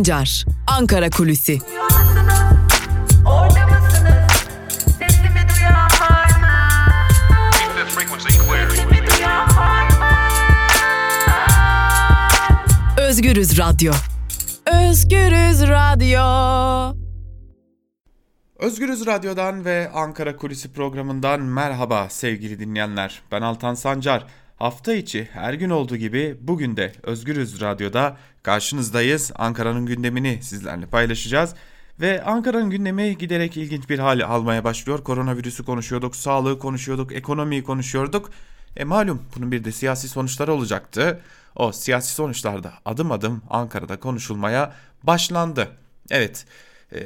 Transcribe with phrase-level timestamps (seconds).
[0.00, 1.58] Sancar, Ankara Kulüsi.
[12.98, 13.92] Özgürüz Radyo.
[14.66, 16.20] Özgürüz Radyo.
[18.58, 23.22] Özgürüz Radyo'dan ve Ankara Kulisi programından merhaba sevgili dinleyenler.
[23.32, 24.26] Ben Altan Sancar.
[24.60, 29.32] Hafta içi her gün olduğu gibi bugün de Özgürüz Radyo'da karşınızdayız.
[29.34, 31.54] Ankara'nın gündemini sizlerle paylaşacağız.
[32.00, 35.04] Ve Ankara'nın gündemi giderek ilginç bir hale almaya başlıyor.
[35.04, 38.30] Koronavirüsü konuşuyorduk, sağlığı konuşuyorduk, ekonomiyi konuşuyorduk.
[38.76, 41.20] E malum bunun bir de siyasi sonuçları olacaktı.
[41.56, 45.68] O siyasi sonuçlarda adım adım Ankara'da konuşulmaya başlandı.
[46.10, 46.46] Evet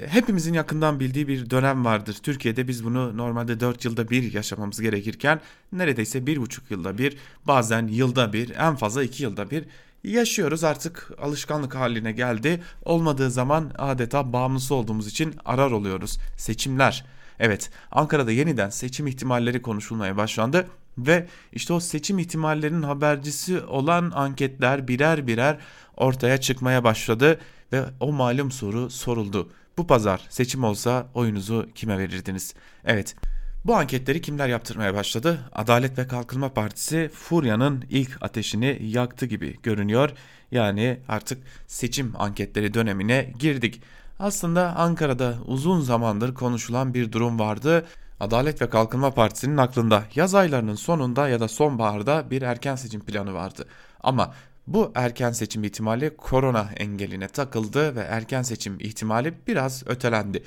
[0.09, 2.16] hepimizin yakından bildiği bir dönem vardır.
[2.23, 5.41] Türkiye'de biz bunu normalde 4 yılda bir yaşamamız gerekirken
[5.73, 7.16] neredeyse 1,5 yılda bir
[7.47, 9.64] bazen yılda bir en fazla 2 yılda bir
[10.05, 12.62] yaşıyoruz artık alışkanlık haline geldi.
[12.84, 16.19] Olmadığı zaman adeta bağımlısı olduğumuz için arar oluyoruz.
[16.36, 17.05] Seçimler.
[17.39, 20.67] Evet Ankara'da yeniden seçim ihtimalleri konuşulmaya başlandı
[20.98, 25.58] ve işte o seçim ihtimallerinin habercisi olan anketler birer birer
[25.97, 27.41] ortaya çıkmaya başladı
[27.73, 29.48] ve o malum soru soruldu.
[29.78, 32.55] Bu pazar seçim olsa oyunuzu kime verirdiniz?
[32.84, 33.17] Evet.
[33.64, 35.39] Bu anketleri kimler yaptırmaya başladı?
[35.53, 40.11] Adalet ve Kalkınma Partisi Furya'nın ilk ateşini yaktı gibi görünüyor.
[40.50, 43.83] Yani artık seçim anketleri dönemine girdik.
[44.19, 47.86] Aslında Ankara'da uzun zamandır konuşulan bir durum vardı.
[48.20, 53.34] Adalet ve Kalkınma Partisi'nin aklında yaz aylarının sonunda ya da sonbaharda bir erken seçim planı
[53.34, 53.67] vardı.
[54.02, 54.34] Ama
[54.67, 60.43] bu erken seçim ihtimali korona engeline takıldı ve erken seçim ihtimali biraz ötelendi.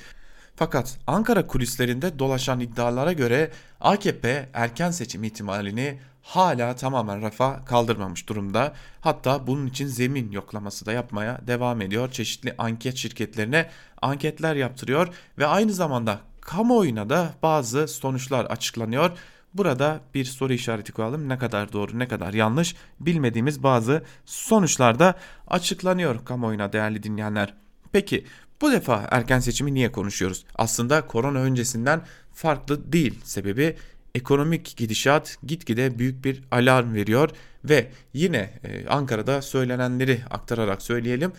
[0.56, 8.72] Fakat Ankara kulislerinde dolaşan iddialara göre AKP erken seçim ihtimalini hala tamamen rafa kaldırmamış durumda.
[9.00, 12.12] Hatta bunun için zemin yoklaması da yapmaya devam ediyor.
[12.12, 13.70] Çeşitli anket şirketlerine
[14.02, 19.10] anketler yaptırıyor ve aynı zamanda kamuoyuna da bazı sonuçlar açıklanıyor.
[19.58, 21.28] Burada bir soru işareti koyalım.
[21.28, 25.14] Ne kadar doğru ne kadar yanlış bilmediğimiz bazı sonuçlar da
[25.48, 27.54] açıklanıyor kamuoyuna değerli dinleyenler.
[27.92, 28.24] Peki
[28.60, 30.44] bu defa erken seçimi niye konuşuyoruz?
[30.54, 32.02] Aslında korona öncesinden
[32.32, 33.20] farklı değil.
[33.24, 33.76] Sebebi
[34.14, 37.30] ekonomik gidişat gitgide büyük bir alarm veriyor
[37.64, 41.32] ve yine e, Ankara'da söylenenleri aktararak söyleyelim.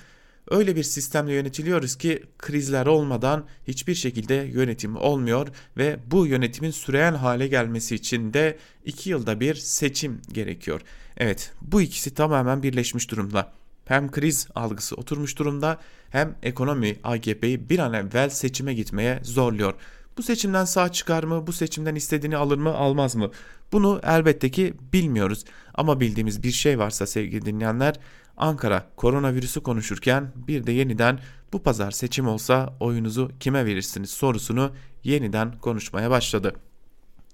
[0.50, 7.14] Öyle bir sistemle yönetiliyoruz ki krizler olmadan hiçbir şekilde yönetim olmuyor ve bu yönetimin süreyen
[7.14, 10.82] hale gelmesi için de iki yılda bir seçim gerekiyor.
[11.18, 13.52] Evet bu ikisi tamamen birleşmiş durumda.
[13.86, 15.78] Hem kriz algısı oturmuş durumda
[16.10, 19.74] hem ekonomi AKP'yi bir an evvel seçime gitmeye zorluyor.
[20.18, 21.48] Bu seçimden sağ çıkar mı?
[21.48, 22.74] Bu seçimden istediğini alır mı?
[22.76, 23.32] Almaz mı?
[23.72, 25.46] Bunu elbette ki bilmiyoruz.
[25.74, 27.96] Ama bildiğimiz bir şey varsa sevgili dinleyenler
[28.40, 31.20] Ankara koronavirüsü konuşurken bir de yeniden
[31.54, 34.72] bu pazar seçim olsa oyunuzu kime verirsiniz sorusunu
[35.04, 36.54] yeniden konuşmaya başladı.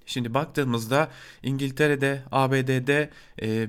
[0.06, 1.08] Şimdi baktığımızda
[1.42, 3.10] İngiltere'de, ABD'de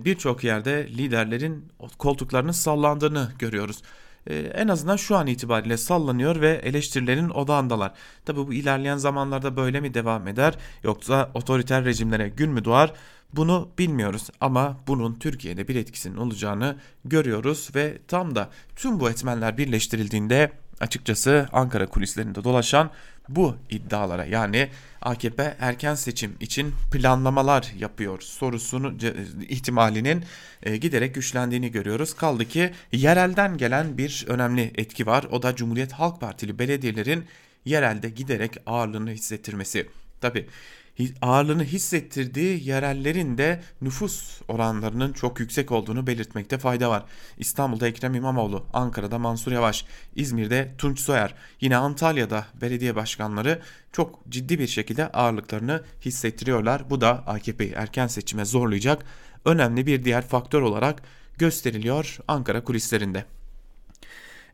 [0.06, 1.66] birçok yerde liderlerin
[1.98, 3.82] koltuklarının sallandığını görüyoruz.
[4.28, 7.92] E, en azından şu an itibariyle sallanıyor ve eleştirilerin odağındalar.
[8.26, 12.94] Tabi bu ilerleyen zamanlarda böyle mi devam eder yoksa otoriter rejimlere gün mü doğar
[13.34, 19.58] bunu bilmiyoruz ama bunun Türkiye'de bir etkisinin olacağını görüyoruz ve tam da tüm bu etmenler
[19.58, 22.90] birleştirildiğinde açıkçası Ankara kulislerinde dolaşan
[23.30, 24.70] bu iddialara yani
[25.02, 28.94] AKP erken seçim için planlamalar yapıyor sorusunu
[29.50, 30.24] ihtimalinin
[30.64, 32.14] e, giderek güçlendiğini görüyoruz.
[32.14, 35.24] Kaldı ki yerelden gelen bir önemli etki var.
[35.32, 37.26] O da Cumhuriyet Halk Partili belediyelerin
[37.66, 39.88] yerelde giderek ağırlığını hissettirmesi.
[40.22, 40.48] Tabi
[41.22, 47.06] ağırlığını hissettirdiği yerellerin de nüfus oranlarının çok yüksek olduğunu belirtmekte fayda var.
[47.38, 54.60] İstanbul'da Ekrem İmamoğlu, Ankara'da Mansur Yavaş, İzmir'de Tunç Soyer, yine Antalya'da belediye başkanları çok ciddi
[54.60, 56.90] bir şekilde ağırlıklarını hissettiriyorlar.
[56.90, 59.06] Bu da AKP'yi erken seçime zorlayacak
[59.46, 61.02] önemli bir diğer faktör olarak
[61.38, 63.26] gösteriliyor Ankara kulislerinde.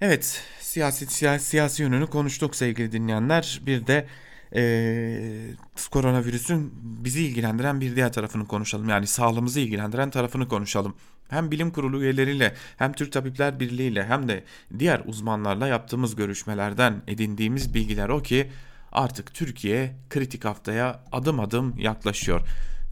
[0.02, 3.62] Evet, siyasi siyasi, siyasi yönünü konuştuk sevgili dinleyenler.
[3.66, 4.08] Bir de
[4.56, 5.56] e,
[5.92, 8.90] koronavirüsün bizi ilgilendiren bir diğer tarafını konuşalım.
[8.90, 10.96] Yani sağlığımızı ilgilendiren tarafını konuşalım.
[11.30, 14.44] Hem bilim kurulu üyeleriyle hem Türk Tabipler Birliği ile hem de
[14.80, 18.52] diğer uzmanlarla yaptığımız görüşmelerden edindiğimiz bilgiler o ki
[18.92, 22.42] artık Türkiye kritik haftaya adım adım yaklaşıyor.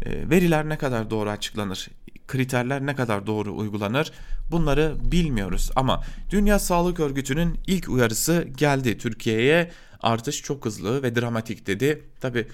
[0.05, 1.89] E, veriler ne kadar doğru açıklanır?
[2.31, 4.11] kriterler ne kadar doğru uygulanır
[4.51, 9.71] bunları bilmiyoruz ama Dünya Sağlık Örgütü'nün ilk uyarısı geldi Türkiye'ye
[10.01, 12.03] artış çok hızlı ve dramatik dedi.
[12.21, 12.47] Tabi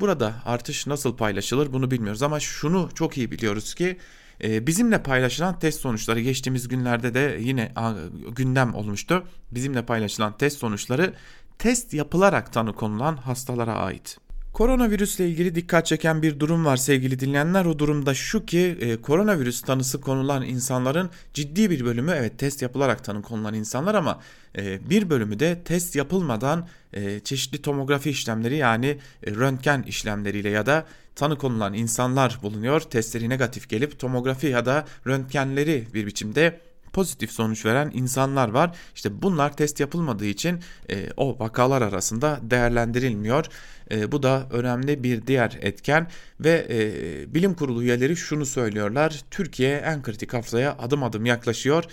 [0.00, 3.98] burada artış nasıl paylaşılır bunu bilmiyoruz ama şunu çok iyi biliyoruz ki
[4.44, 7.72] E, bizimle paylaşılan test sonuçları geçtiğimiz günlerde de yine
[8.36, 9.24] gündem olmuştu.
[9.50, 11.14] Bizimle paylaşılan test sonuçları
[11.58, 14.18] test yapılarak tanı konulan hastalara ait.
[14.52, 17.64] Koronavirüsle ilgili dikkat çeken bir durum var sevgili dinleyenler.
[17.64, 23.04] O durumda şu ki e, koronavirüs tanısı konulan insanların ciddi bir bölümü evet test yapılarak
[23.04, 24.20] tanı konulan insanlar ama
[24.56, 30.66] e, bir bölümü de test yapılmadan e, çeşitli tomografi işlemleri yani e, röntgen işlemleriyle ya
[30.66, 32.80] da tanı konulan insanlar bulunuyor.
[32.80, 36.60] Testleri negatif gelip tomografi ya da röntgenleri bir biçimde
[36.92, 38.76] pozitif sonuç veren insanlar var.
[38.94, 40.60] İşte bunlar test yapılmadığı için
[40.90, 43.46] e, o vakalar arasında değerlendirilmiyor.
[43.92, 46.06] E, bu da önemli bir diğer etken
[46.40, 49.20] ve e, bilim kurulu üyeleri şunu söylüyorlar.
[49.30, 51.84] Türkiye en kritik haftaya adım adım yaklaşıyor.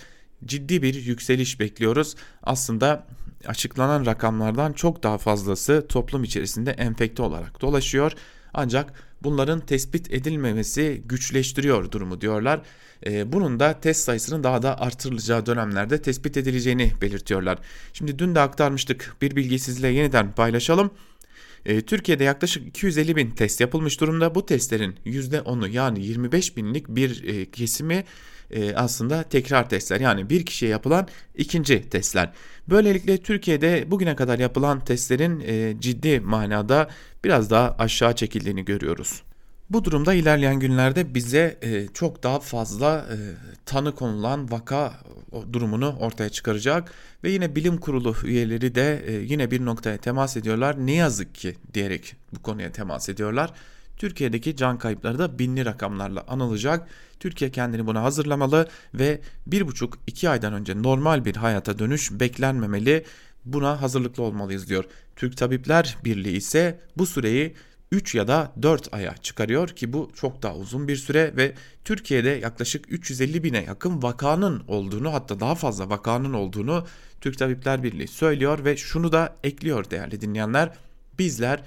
[0.44, 2.14] Ciddi bir yükseliş bekliyoruz.
[2.42, 3.06] Aslında
[3.46, 8.12] açıklanan rakamlardan çok daha fazlası toplum içerisinde enfekte olarak dolaşıyor.
[8.54, 8.92] Ancak
[9.22, 12.60] bunların tespit edilmemesi güçleştiriyor durumu diyorlar.
[13.06, 17.58] E, bunun da test sayısının daha da artırılacağı dönemlerde tespit edileceğini belirtiyorlar.
[17.92, 20.90] Şimdi dün de aktarmıştık bir bilgi sizle yeniden paylaşalım.
[21.66, 24.34] E, Türkiye'de yaklaşık 250 bin test yapılmış durumda.
[24.34, 28.04] Bu testlerin %10'u yani 25 binlik bir e, kesimi
[28.50, 32.32] e, aslında tekrar testler yani bir kişiye yapılan ikinci testler.
[32.68, 36.90] Böylelikle Türkiye'de bugüne kadar yapılan testlerin e, ciddi manada
[37.24, 39.22] biraz daha aşağı çekildiğini görüyoruz.
[39.70, 43.16] Bu durumda ilerleyen günlerde bize e, çok daha fazla e,
[43.66, 44.94] tanı konulan vaka
[45.52, 46.92] durumunu ortaya çıkaracak
[47.24, 50.86] ve yine bilim kurulu üyeleri de e, yine bir noktaya temas ediyorlar.
[50.86, 53.52] Ne yazık ki diyerek bu konuya temas ediyorlar.
[53.96, 56.88] Türkiye'deki can kayıpları da binli rakamlarla anılacak.
[57.20, 63.04] Türkiye kendini buna hazırlamalı ve bir buçuk iki aydan önce normal bir hayata dönüş beklenmemeli.
[63.44, 64.84] Buna hazırlıklı olmalıyız diyor.
[65.16, 67.54] Türk Tabipler Birliği ise bu süreyi
[67.92, 71.54] 3 ya da 4 aya çıkarıyor ki bu çok daha uzun bir süre ve
[71.84, 76.86] Türkiye'de yaklaşık 350 bine yakın vakanın olduğunu hatta daha fazla vakanın olduğunu
[77.20, 80.72] Türk Tabipler Birliği söylüyor ve şunu da ekliyor değerli dinleyenler.
[81.18, 81.62] Bizler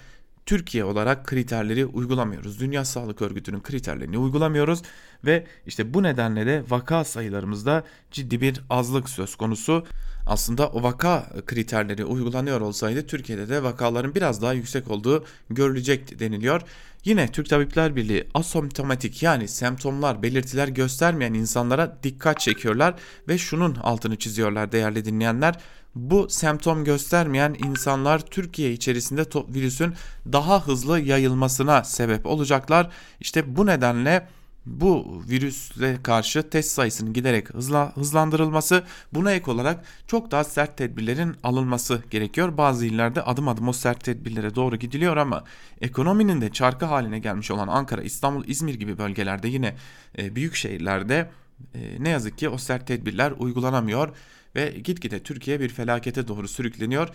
[0.45, 2.59] Türkiye olarak kriterleri uygulamıyoruz.
[2.59, 4.81] Dünya Sağlık Örgütü'nün kriterlerini uygulamıyoruz
[5.25, 9.85] ve işte bu nedenle de vaka sayılarımızda ciddi bir azlık söz konusu.
[10.27, 16.61] Aslında o vaka kriterleri uygulanıyor olsaydı Türkiye'de de vakaların biraz daha yüksek olduğu görülecek deniliyor.
[17.05, 22.95] Yine Türk Tabipler Birliği asomptomatik yani semptomlar, belirtiler göstermeyen insanlara dikkat çekiyorlar
[23.27, 25.59] ve şunun altını çiziyorlar değerli dinleyenler
[25.95, 29.93] bu semptom göstermeyen insanlar Türkiye içerisinde virüsün
[30.31, 32.89] daha hızlı yayılmasına sebep olacaklar.
[33.19, 34.27] İşte bu nedenle
[34.65, 38.83] bu virüsle karşı test sayısının giderek hızla, hızlandırılması
[39.13, 42.57] buna ek olarak çok daha sert tedbirlerin alınması gerekiyor.
[42.57, 45.43] Bazı illerde adım adım o sert tedbirlere doğru gidiliyor ama
[45.81, 49.75] ekonominin de çarkı haline gelmiş olan Ankara, İstanbul, İzmir gibi bölgelerde yine
[50.17, 51.29] e, büyük şehirlerde
[51.75, 54.09] e, ne yazık ki o sert tedbirler uygulanamıyor
[54.55, 57.09] ve gitgide Türkiye bir felakete doğru sürükleniyor.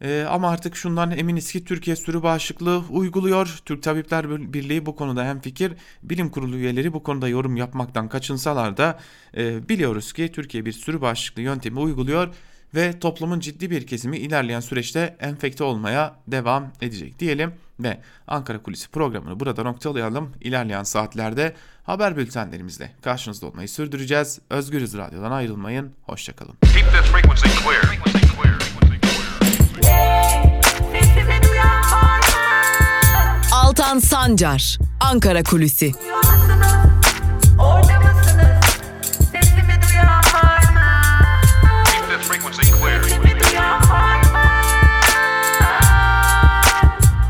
[0.00, 3.60] Ee, ama artık şundan eminiz ki Türkiye sürü bağışıklığı uyguluyor.
[3.64, 5.72] Türk Tabipler Birliği bu konuda hem fikir,
[6.02, 8.98] bilim kurulu üyeleri bu konuda yorum yapmaktan kaçınsalar da
[9.36, 12.34] e, biliyoruz ki Türkiye bir sürü bağışıklığı yöntemi uyguluyor
[12.74, 18.90] ve toplumun ciddi bir kesimi ilerleyen süreçte enfekte olmaya devam edecek diyelim ve Ankara Kulisi
[18.90, 20.32] programını burada noktalayalım.
[20.40, 21.54] İlerleyen saatlerde
[21.84, 24.38] haber bültenlerimizle karşınızda olmayı sürdüreceğiz.
[24.50, 25.92] Özgürüz Radyo'dan ayrılmayın.
[26.02, 26.56] Hoşçakalın.
[33.72, 35.92] Altan Sancar, Ankara Kulisi.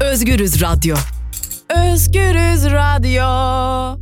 [0.00, 0.96] Özgürüz Radyo.
[1.68, 4.00] Özgürüz Radyo.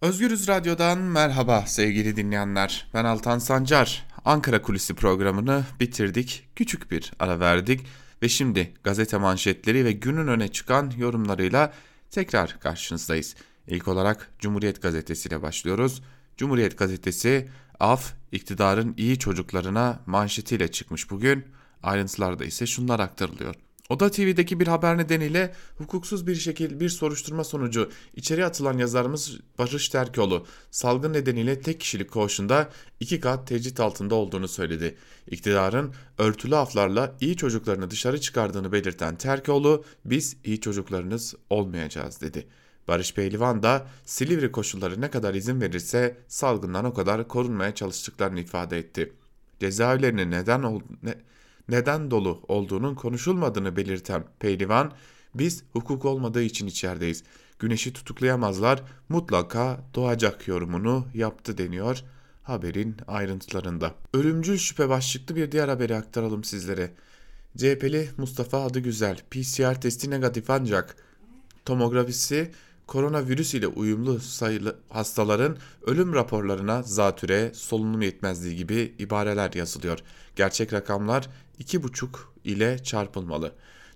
[0.00, 2.86] Özgürüz Radyo'dan merhaba sevgili dinleyenler.
[2.94, 4.06] Ben Altan Sancar.
[4.24, 6.48] Ankara Kulisi programını bitirdik.
[6.56, 7.86] Küçük bir ara verdik
[8.24, 11.72] ve şimdi gazete manşetleri ve günün öne çıkan yorumlarıyla
[12.10, 13.34] tekrar karşınızdayız.
[13.68, 16.02] İlk olarak Cumhuriyet Gazetesi ile başlıyoruz.
[16.36, 17.48] Cumhuriyet Gazetesi
[17.80, 21.44] af iktidarın iyi çocuklarına manşetiyle çıkmış bugün.
[21.82, 23.54] Ayrıntılarda ise şunlar aktarılıyor.
[23.88, 29.88] Oda TV'deki bir haber nedeniyle hukuksuz bir şekilde bir soruşturma sonucu içeri atılan yazarımız Barış
[29.88, 34.96] Terkoğlu salgın nedeniyle tek kişilik koğuşunda iki kat tecrit altında olduğunu söyledi.
[35.30, 42.46] İktidarın örtülü aflarla iyi çocuklarını dışarı çıkardığını belirten Terkoğlu biz iyi çocuklarınız olmayacağız dedi.
[42.88, 48.78] Barış Pehlivan da Silivri koşulları ne kadar izin verirse salgından o kadar korunmaya çalıştıklarını ifade
[48.78, 49.12] etti.
[49.60, 51.14] Cezaevlerinin neden ol ne
[51.68, 54.92] neden dolu olduğunun konuşulmadığını belirten Pehlivan,
[55.34, 57.24] biz hukuk olmadığı için içerideyiz.
[57.58, 62.04] Güneşi tutuklayamazlar mutlaka doğacak yorumunu yaptı deniyor
[62.44, 63.94] haberin ayrıntılarında.
[64.14, 66.90] Ölümcül şüphe başlıklı bir diğer haberi aktaralım sizlere.
[67.56, 70.96] CHP'li Mustafa adı güzel PCR testi negatif ancak
[71.64, 72.50] tomografisi
[72.86, 75.56] koronavirüs ile uyumlu sayılı hastaların
[75.86, 79.98] ölüm raporlarına zatüre, solunum yetmezliği gibi ibareler yazılıyor.
[80.36, 81.28] Gerçek rakamlar
[81.60, 82.08] 2,5
[82.44, 83.52] ile çarpılmalı.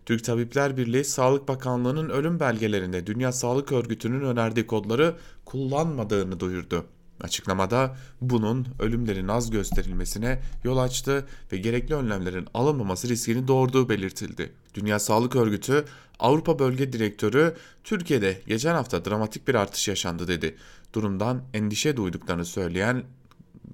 [0.07, 6.85] Türk Tabipler Birliği Sağlık Bakanlığı'nın ölüm belgelerinde Dünya Sağlık Örgütü'nün önerdiği kodları kullanmadığını duyurdu.
[7.21, 14.53] Açıklamada bunun ölümlerin az gösterilmesine yol açtı ve gerekli önlemlerin alınmaması riskini doğurduğu belirtildi.
[14.75, 15.85] Dünya Sağlık Örgütü
[16.19, 20.57] Avrupa Bölge Direktörü Türkiye'de geçen hafta dramatik bir artış yaşandı dedi.
[20.93, 23.05] Durumdan endişe duyduklarını söyleyen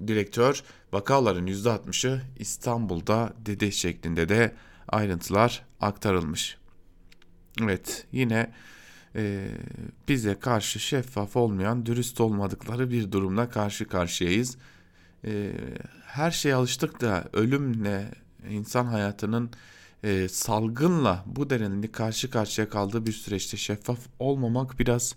[0.07, 0.63] direktör
[0.93, 4.55] vakaların %60'ı İstanbul'da dedi şeklinde de
[4.87, 6.57] ayrıntılar aktarılmış.
[7.61, 8.51] Evet yine
[9.15, 9.47] e,
[10.07, 14.57] bize karşı şeffaf olmayan, dürüst olmadıkları bir durumla karşı karşıyayız.
[15.25, 15.51] E,
[16.05, 18.11] her şeye alıştık da ölümle,
[18.49, 19.49] insan hayatının
[20.03, 25.15] e, salgınla bu denli karşı karşıya kaldığı bir süreçte şeffaf olmamak biraz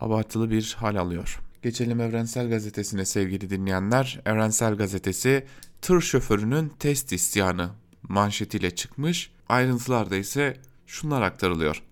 [0.00, 1.40] abartılı bir hal alıyor.
[1.64, 4.20] Geçelim Evrensel Gazetesi'ne sevgili dinleyenler.
[4.26, 5.46] Evrensel Gazetesi
[5.82, 7.70] tır şoförünün test isyanı
[8.08, 9.30] manşetiyle çıkmış.
[9.48, 10.56] Ayrıntılarda ise
[10.86, 11.82] şunlar aktarılıyor.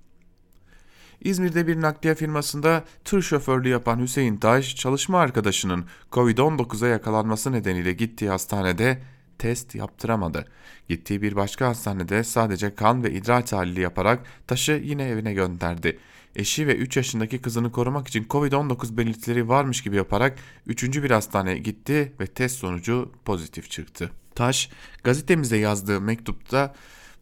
[1.20, 8.28] İzmir'de bir nakliye firmasında tır şoförlüğü yapan Hüseyin Taş, çalışma arkadaşının Covid-19'a yakalanması nedeniyle gittiği
[8.28, 9.02] hastanede
[9.38, 10.44] test yaptıramadı.
[10.88, 15.98] Gittiği bir başka hastanede sadece kan ve idrar tahlili yaparak taşı yine evine gönderdi.
[16.36, 21.02] Eşi ve 3 yaşındaki kızını korumak için Covid-19 belirtileri varmış gibi yaparak 3.
[21.02, 24.10] bir hastaneye gitti ve test sonucu pozitif çıktı.
[24.34, 24.70] Taş,
[25.04, 26.74] gazetemize yazdığı mektupta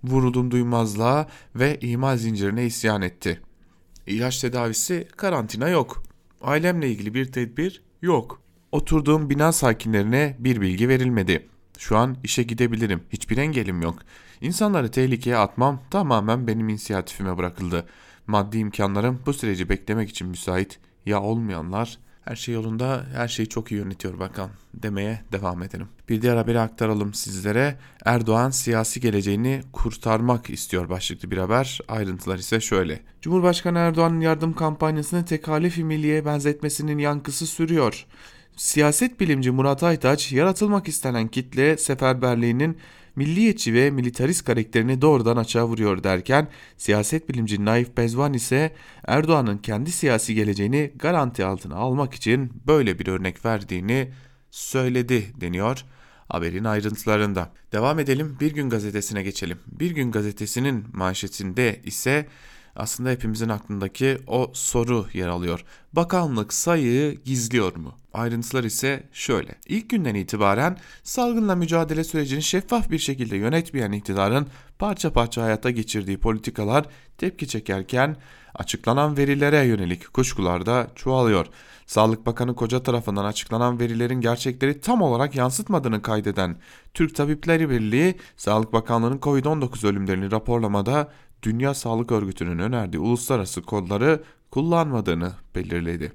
[0.05, 3.41] vuruldum duymazlığa ve imal zincirine isyan etti.
[4.07, 6.03] İlaç tedavisi karantina yok.
[6.41, 8.43] Ailemle ilgili bir tedbir yok.
[8.73, 11.49] Oturduğum bina sakinlerine bir bilgi verilmedi.
[11.79, 13.03] Şu an işe gidebilirim.
[13.13, 13.99] Hiçbir engelim yok.
[14.41, 17.87] İnsanları tehlikeye atmam tamamen benim inisiyatifime bırakıldı.
[18.31, 20.79] Maddi imkanlarım bu süreci beklemek için müsait.
[21.07, 25.89] Ya olmayanlar her şey yolunda, her şeyi çok iyi yönetiyor bakan demeye devam edelim.
[26.09, 27.77] Bir diğer haberi aktaralım sizlere.
[28.05, 31.81] Erdoğan siyasi geleceğini kurtarmak istiyor başlıklı bir haber.
[31.89, 33.01] Ayrıntılar ise şöyle.
[33.23, 38.07] Cumhurbaşkanı Erdoğan'ın yardım kampanyasını tekalifi milliye benzetmesinin yankısı sürüyor.
[38.57, 42.79] Siyaset bilimci Murat Aytaç, yaratılmak istenen kitle seferberliğinin
[43.17, 48.75] milliyetçi ve militarist karakterini doğrudan açığa vuruyor derken siyaset bilimci Naif Bezvan ise
[49.07, 54.13] Erdoğan'ın kendi siyasi geleceğini garanti altına almak için böyle bir örnek verdiğini
[54.51, 55.85] söyledi deniyor
[56.31, 57.53] haberin ayrıntılarında.
[57.73, 59.59] Devam edelim Bir Gün Gazetesi'ne geçelim.
[59.67, 62.27] Bir Gün Gazetesi'nin manşetinde ise
[62.81, 65.65] aslında hepimizin aklındaki o soru yer alıyor.
[65.93, 67.95] Bakanlık sayıyı gizliyor mu?
[68.13, 69.55] Ayrıntılar ise şöyle.
[69.67, 74.47] İlk günden itibaren salgınla mücadele sürecini şeffaf bir şekilde yönetmeyen iktidarın
[74.79, 76.87] parça parça hayata geçirdiği politikalar
[77.19, 78.17] tepki çekerken
[78.55, 81.47] açıklanan verilere yönelik kuşkular da çoğalıyor.
[81.87, 86.57] Sağlık Bakanı Koca tarafından açıklanan verilerin gerçekleri tam olarak yansıtmadığını kaydeden
[86.95, 91.09] Türk Tabipleri Birliği, Sağlık Bakanlığı'nın COVID-19 ölümlerini raporlamada
[91.43, 96.13] Dünya Sağlık Örgütü'nün önerdiği uluslararası kodları kullanmadığını belirledi.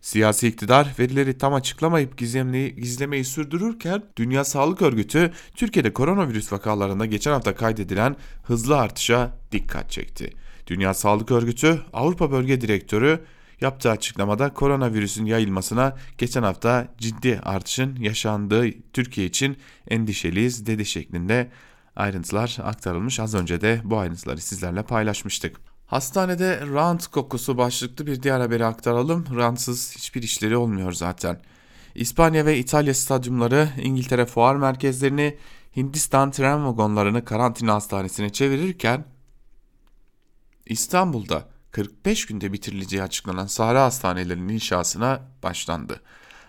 [0.00, 7.32] Siyasi iktidar verileri tam açıklamayıp gizlemeyi, gizlemeyi sürdürürken Dünya Sağlık Örgütü Türkiye'de koronavirüs vakalarında geçen
[7.32, 10.32] hafta kaydedilen hızlı artışa dikkat çekti.
[10.66, 13.20] Dünya Sağlık Örgütü Avrupa Bölge Direktörü
[13.60, 19.56] yaptığı açıklamada koronavirüsün yayılmasına geçen hafta ciddi artışın yaşandığı Türkiye için
[19.88, 21.50] endişeliyiz dedi şeklinde
[21.96, 23.20] ayrıntılar aktarılmış.
[23.20, 25.60] Az önce de bu ayrıntıları sizlerle paylaşmıştık.
[25.86, 29.26] Hastanede rant kokusu başlıklı bir diğer haberi aktaralım.
[29.36, 31.40] Rantsız hiçbir işleri olmuyor zaten.
[31.94, 35.36] İspanya ve İtalya stadyumları İngiltere fuar merkezlerini
[35.76, 39.04] Hindistan tren vagonlarını karantina hastanesine çevirirken
[40.66, 46.00] İstanbul'da 45 günde bitirileceği açıklanan Sahra Hastanelerinin inşasına başlandı.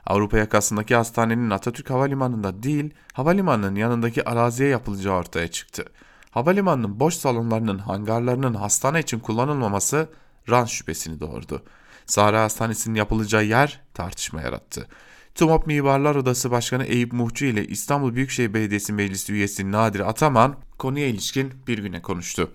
[0.08, 5.86] Avrupa yakasındaki hastanenin Atatürk Havalimanı'nda değil, havalimanının yanındaki araziye yapılacağı ortaya çıktı.
[6.32, 10.10] Havalimanının boş salonlarının, hangarlarının hastane için kullanılmaması
[10.50, 11.64] rant şüphesini doğurdu.
[12.06, 14.88] Sahra Hastanesi'nin yapılacağı yer tartışma yarattı.
[15.36, 21.08] TUMOP Mimarlar Odası Başkanı Eyüp Muhçu ile İstanbul Büyükşehir Belediyesi Meclisi üyesi Nadir Ataman konuya
[21.08, 22.52] ilişkin bir güne konuştu.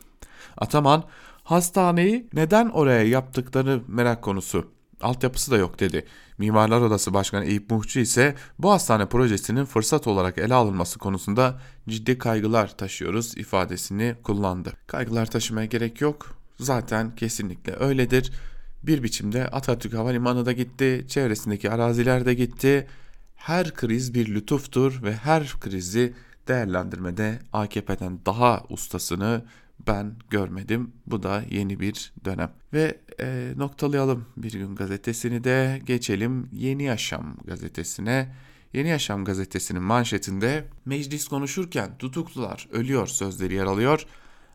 [0.57, 1.05] Ataman,
[1.45, 4.78] hastaneyi neden oraya yaptıkları merak konusu.
[5.01, 6.05] Altyapısı da yok dedi.
[6.39, 12.19] Mimarlar Odası Başkanı Eyüp Muhçu ise bu hastane projesinin fırsat olarak ele alınması konusunda ciddi
[12.19, 14.73] kaygılar taşıyoruz ifadesini kullandı.
[14.87, 16.39] Kaygılar taşımaya gerek yok.
[16.61, 18.33] Zaten kesinlikle öyledir.
[18.83, 22.87] bir biçimde Atatürk Havalimanı da gitti, çevresindeki araziler de gitti.
[23.37, 26.15] Her kriz bir lütuftur ve her krizi
[26.49, 29.45] değerlendirmede AKP'den daha ustasını
[29.89, 30.93] ben görmedim.
[31.07, 32.53] Bu da yeni bir dönem.
[32.73, 38.35] Ve e, noktalayalım Bir Gün Gazetesi'ni de geçelim Yeni Yaşam gazetesine.
[38.73, 44.07] Yeni Yaşam gazetesinin manşetinde meclis konuşurken tutuklular ölüyor sözleri yer alıyor.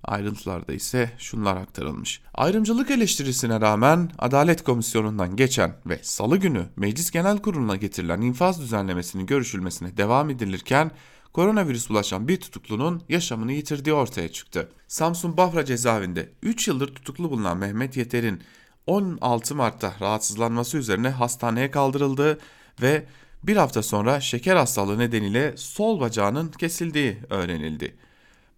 [0.03, 2.21] Ayrıntılarda ise şunlar aktarılmış.
[2.33, 9.25] Ayrımcılık eleştirisine rağmen Adalet Komisyonu'ndan geçen ve salı günü Meclis Genel Kurulu'na getirilen infaz düzenlemesinin
[9.25, 10.91] görüşülmesine devam edilirken
[11.33, 14.69] koronavirüs bulaşan bir tutuklunun yaşamını yitirdiği ortaya çıktı.
[14.87, 18.41] Samsun Bafra cezaevinde 3 yıldır tutuklu bulunan Mehmet Yeter'in
[18.87, 22.39] 16 Mart'ta rahatsızlanması üzerine hastaneye kaldırıldığı
[22.81, 23.05] ve
[23.43, 27.95] bir hafta sonra şeker hastalığı nedeniyle sol bacağının kesildiği öğrenildi.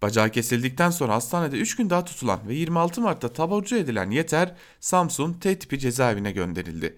[0.02, 5.32] Bacağı kesildikten sonra hastanede 3 gün daha tutulan ve 26 Mart'ta taburcu edilen Yeter Samsun
[5.32, 6.96] T tipi cezaevine gönderildi.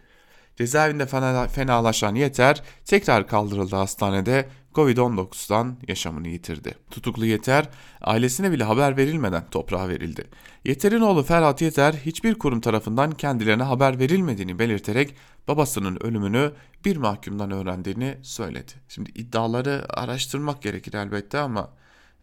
[0.56, 1.06] Cezaevinde
[1.48, 6.74] fenalaşan Yeter tekrar kaldırıldı hastanede Covid-19'dan yaşamını yitirdi.
[6.90, 7.68] Tutuklu Yeter
[8.00, 10.24] ailesine bile haber verilmeden toprağa verildi.
[10.64, 15.14] Yeter'in oğlu Ferhat Yeter hiçbir kurum tarafından kendilerine haber verilmediğini belirterek
[15.48, 16.52] babasının ölümünü
[16.84, 18.72] bir mahkumdan öğrendiğini söyledi.
[18.88, 21.70] Şimdi iddiaları araştırmak gerekir elbette ama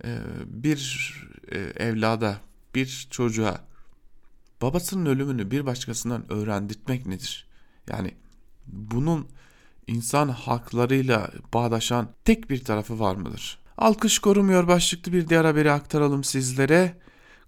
[0.04, 1.14] e, bir
[1.52, 2.38] e, evlada,
[2.76, 3.62] bir çocuğa
[4.62, 7.48] babasının ölümünü bir başkasından öğrendirtmek nedir?
[7.90, 8.12] Yani
[8.68, 9.28] bunun
[9.88, 13.58] insan haklarıyla bağdaşan tek bir tarafı var mıdır?
[13.78, 16.94] Alkış korumuyor başlıklı bir diğer haberi aktaralım sizlere.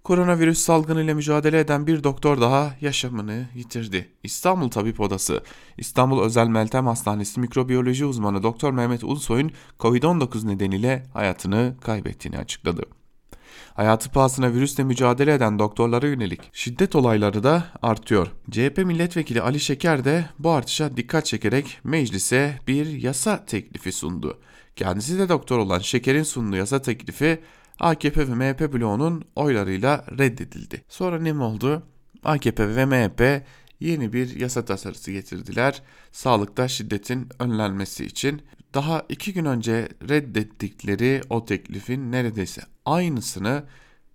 [0.04, 4.08] Koronavirüs salgınıyla mücadele eden bir doktor daha yaşamını yitirdi.
[4.22, 5.42] İstanbul Tabip Odası,
[5.78, 12.97] İstanbul Özel Meltem Hastanesi mikrobiyoloji uzmanı Doktor Mehmet Ulusoy'un COVID-19 nedeniyle hayatını kaybettiğini açıkladı.
[13.78, 18.26] Hayatı pahasına virüsle mücadele eden doktorlara yönelik şiddet olayları da artıyor.
[18.50, 24.38] CHP milletvekili Ali Şeker de bu artışa dikkat çekerek meclise bir yasa teklifi sundu.
[24.76, 27.40] Kendisi de doktor olan Şeker'in sunduğu yasa teklifi
[27.80, 30.84] AKP ve MHP bloğunun oylarıyla reddedildi.
[30.88, 31.82] Sonra ne oldu?
[32.24, 33.42] AKP ve MHP
[33.80, 35.82] yeni bir yasa tasarısı getirdiler.
[36.12, 38.42] Sağlıkta şiddetin önlenmesi için
[38.74, 42.62] daha iki gün önce reddettikleri o teklifin neredeyse
[42.94, 43.64] aynısını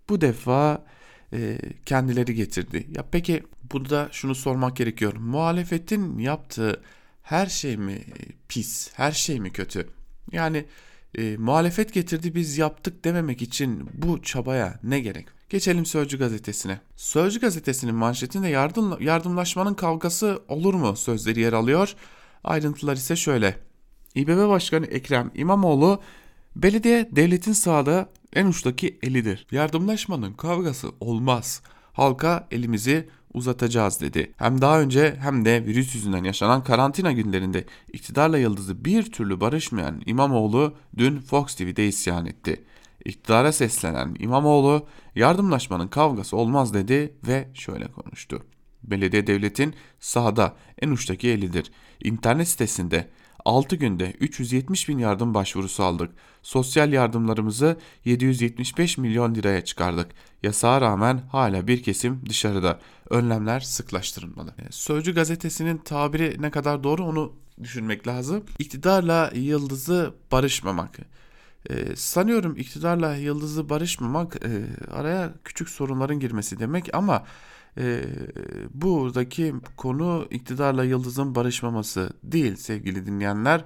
[0.10, 0.86] bu defa
[1.34, 2.88] e, kendileri getirdi.
[2.96, 5.14] Ya peki burada şunu sormak gerekiyor.
[5.16, 6.82] Muhalefetin yaptığı
[7.24, 8.02] her şey mi
[8.48, 9.88] pis, her şey mi kötü?
[10.32, 10.66] Yani
[11.18, 15.26] e, muhalefet getirdi biz yaptık dememek için bu çabaya ne gerek?
[15.50, 16.80] Geçelim Sözcü gazetesine.
[16.96, 21.96] Sözcü gazetesinin manşetinde yardım, yardımlaşmanın kavgası olur mu sözleri yer alıyor.
[22.44, 23.58] Ayrıntılar ise şöyle.
[24.16, 26.02] İBB Başkanı Ekrem İmamoğlu
[26.56, 29.48] belediye devletin sağda en uçtaki elidir.
[29.52, 31.62] Yardımlaşmanın kavgası olmaz.
[31.94, 34.34] Halka elimizi uzatacağız dedi.
[34.38, 40.02] Hem daha önce hem de virüs yüzünden yaşanan karantina günlerinde iktidarla yıldızı bir türlü barışmayan
[40.06, 42.64] İmamoğlu dün Fox TV'de isyan etti.
[43.06, 48.44] İktidara seslenen İmamoğlu yardımlaşmanın kavgası olmaz dedi ve şöyle konuştu.
[48.84, 51.72] Belediye devletin sahada en uçtaki elidir.
[52.04, 53.08] İnternet sitesinde
[53.46, 56.12] 6 günde 370 bin yardım başvurusu aldık.
[56.42, 60.12] Sosyal yardımlarımızı 775 milyon liraya çıkardık.
[60.44, 62.80] Yasağa rağmen hala bir kesim dışarıda.
[63.10, 64.56] Önlemler sıklaştırılmalı.
[64.60, 68.44] E, Sözcü gazetesinin tabiri ne kadar doğru onu düşünmek lazım.
[68.60, 71.00] İktidarla yıldızı barışmamak.
[71.70, 74.50] Ee, sanıyorum iktidarla yıldızı barışmamak e,
[74.92, 77.24] araya küçük sorunların girmesi demek ama
[77.78, 78.04] e,
[78.74, 83.66] buradaki konu iktidarla yıldızın barışmaması değil sevgili dinleyenler.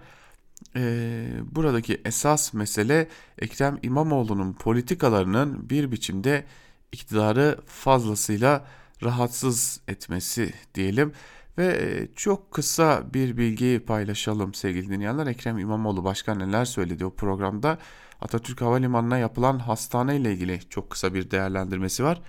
[0.75, 3.07] E, buradaki esas mesele
[3.39, 6.45] Ekrem İmamoğlu'nun politikalarının bir biçimde
[6.91, 8.65] iktidarı fazlasıyla
[9.03, 11.13] rahatsız etmesi diyelim.
[11.57, 15.27] Ve çok kısa bir bilgi paylaşalım sevgili dinleyenler.
[15.27, 17.77] Ekrem İmamoğlu başkan neler söyledi o programda.
[18.21, 22.21] Atatürk Havalimanı'na yapılan hastane ile ilgili çok kısa bir değerlendirmesi var.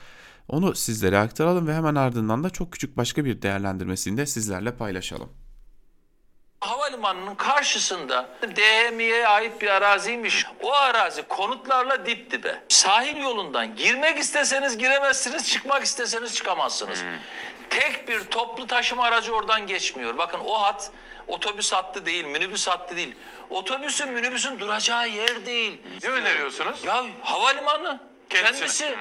[0.48, 5.32] Onu sizlere aktaralım ve hemen ardından da çok küçük başka bir değerlendirmesini de sizlerle paylaşalım.
[6.60, 10.46] Havalimanının karşısında DM'ye ait bir araziymiş.
[10.62, 12.62] O arazi konutlarla dip dibe.
[12.68, 17.02] Sahil yolundan girmek isteseniz giremezsiniz, çıkmak isteseniz çıkamazsınız.
[17.02, 17.08] Hmm.
[17.70, 20.18] Tek bir toplu taşıma aracı oradan geçmiyor.
[20.18, 20.90] Bakın o hat
[21.26, 23.14] otobüs hattı değil, minibüs hattı değil.
[23.50, 25.80] Otobüsün, minibüsün duracağı yer değil.
[26.02, 26.84] Ne öneriyorsunuz?
[26.84, 28.00] Ya havalimanı.
[28.28, 28.84] Kendisi.
[28.84, 28.96] Kendisi.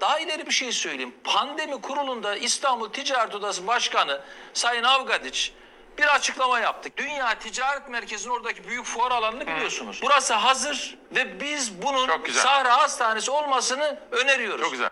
[0.00, 1.14] Daha ileri bir şey söyleyeyim.
[1.24, 4.20] Pandemi kurulunda İstanbul Ticaret Odası Başkanı
[4.54, 5.52] Sayın Avgadiç
[5.98, 6.96] bir açıklama yaptık.
[6.96, 10.00] Dünya Ticaret Merkezi'nin oradaki büyük fuar alanını biliyorsunuz.
[10.02, 14.62] Burası hazır ve biz bunun Sahra Hastanesi olmasını öneriyoruz.
[14.62, 14.90] Çok güzel.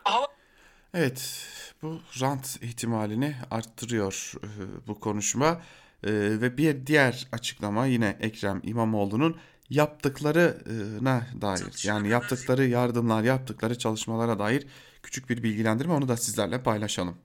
[0.94, 1.48] Evet
[1.82, 4.48] bu rant ihtimalini arttırıyor e,
[4.88, 9.40] bu konuşma e, ve bir diğer açıklama yine Ekrem İmamoğlu'nun
[9.72, 14.66] yaptıklarına dair yani yaptıkları yardımlar yaptıkları çalışmalara dair
[15.02, 17.18] küçük bir bilgilendirme onu da sizlerle paylaşalım.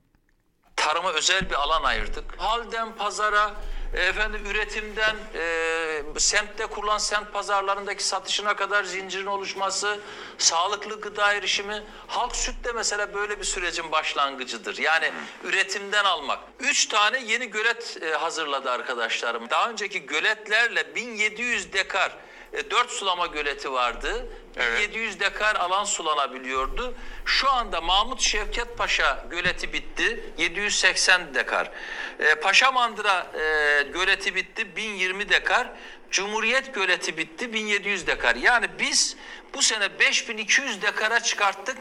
[0.76, 2.24] Tarıma özel bir alan ayırdık.
[2.38, 3.54] Halden pazara
[3.94, 10.00] efendim üretimden e, semtte kurulan semt pazarlarındaki satışına kadar zincirin oluşması,
[10.38, 14.78] sağlıklı gıda erişimi, halk süt de mesela böyle bir sürecin başlangıcıdır.
[14.78, 15.12] Yani
[15.44, 16.40] üretimden almak.
[16.60, 19.50] Üç tane yeni gölet e, hazırladı arkadaşlarım.
[19.50, 24.28] Daha önceki göletlerle 1700 dekar 4 sulama göleti vardı.
[24.58, 24.82] Evet.
[24.82, 26.94] 700 dekar alan sulanabiliyordu.
[27.26, 30.24] Şu anda Mahmut Şevket Paşa göleti bitti.
[30.38, 31.72] 780 dekar.
[32.20, 34.76] E, Paşa Mandıra e, göleti bitti.
[34.76, 35.68] 1020 dekar.
[36.12, 37.54] Cumhuriyet göleti bitti.
[37.54, 38.36] 1700 dekar.
[38.36, 39.18] Yani biz
[39.54, 41.78] bu sene 5200 dekara çıkarttık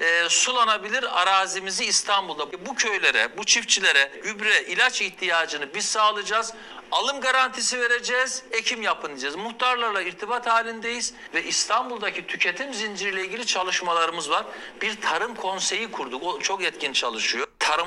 [0.00, 2.66] e, sulanabilir arazimizi İstanbul'da.
[2.66, 6.54] Bu köylere, bu çiftçilere gübre, ilaç ihtiyacını biz sağlayacağız.
[6.90, 9.36] Alım garantisi vereceğiz, ekim yapın diyeceğiz.
[9.36, 14.46] Muhtarlarla irtibat halindeyiz ve İstanbul'daki tüketim zinciriyle ilgili çalışmalarımız var.
[14.82, 16.22] Bir tarım konseyi kurduk.
[16.22, 17.46] O çok etkin çalışıyor.
[17.58, 17.86] Tarım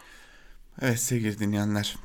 [0.81, 1.95] Evet sevgili dinleyenler.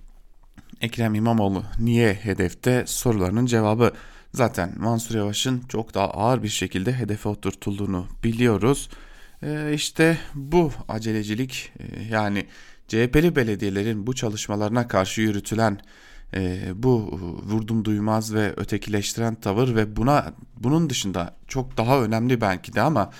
[0.81, 3.93] Ekrem İmamoğlu niye hedefte sorularının cevabı
[4.35, 8.89] zaten Mansur Yavaş'ın çok daha ağır bir şekilde hedefe oturtulduğunu biliyoruz.
[9.43, 12.47] Ee, işte bu acelecilik e, yani
[12.89, 15.81] CHP'li belediyelerin bu çalışmalarına karşı yürütülen
[16.35, 22.73] e, bu vurdum duymaz ve ötekileştiren tavır ve buna bunun dışında çok daha önemli belki
[22.75, 23.11] de ama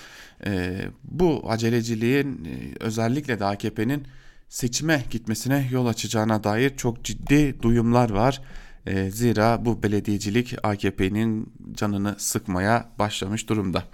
[0.47, 4.05] e, bu aceleciliğin e, özellikle de AKP'nin
[4.49, 8.43] seçime gitmesine yol açacağına dair çok ciddi duyumlar var.
[8.87, 13.85] E, zira bu belediyecilik AKP'nin canını sıkmaya başlamış durumda.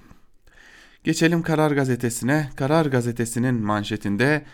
[1.04, 2.50] Geçelim Karar Gazetesi'ne.
[2.56, 4.44] Karar Gazetesi'nin manşetinde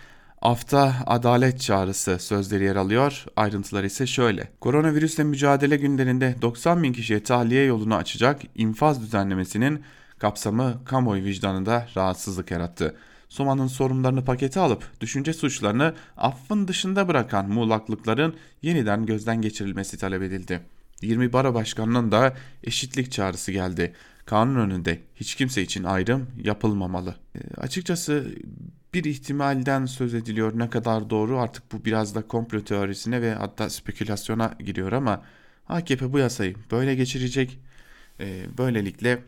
[0.42, 3.24] Afta adalet çağrısı sözleri yer alıyor.
[3.36, 4.50] Ayrıntılar ise şöyle.
[4.60, 9.82] Koronavirüsle mücadele günlerinde 90 bin kişiye tahliye yolunu açacak infaz düzenlemesinin
[10.18, 12.96] kapsamı kamuoyu vicdanında rahatsızlık yarattı.
[13.28, 20.60] Soma'nın sorunlarını pakete alıp düşünce suçlarını affın dışında bırakan muğlaklıkların yeniden gözden geçirilmesi talep edildi.
[21.02, 22.34] 20 bara başkanının da
[22.64, 23.94] eşitlik çağrısı geldi.
[24.30, 27.14] Kanun önünde hiç kimse için ayrım yapılmamalı.
[27.34, 28.34] E, açıkçası
[28.94, 30.58] bir ihtimalden söz ediliyor.
[30.58, 35.22] Ne kadar doğru artık bu biraz da komplo teorisine ve hatta spekülasyona giriyor ama
[35.68, 37.58] AKP bu yasayı böyle geçirecek.
[38.20, 39.22] E, böylelikle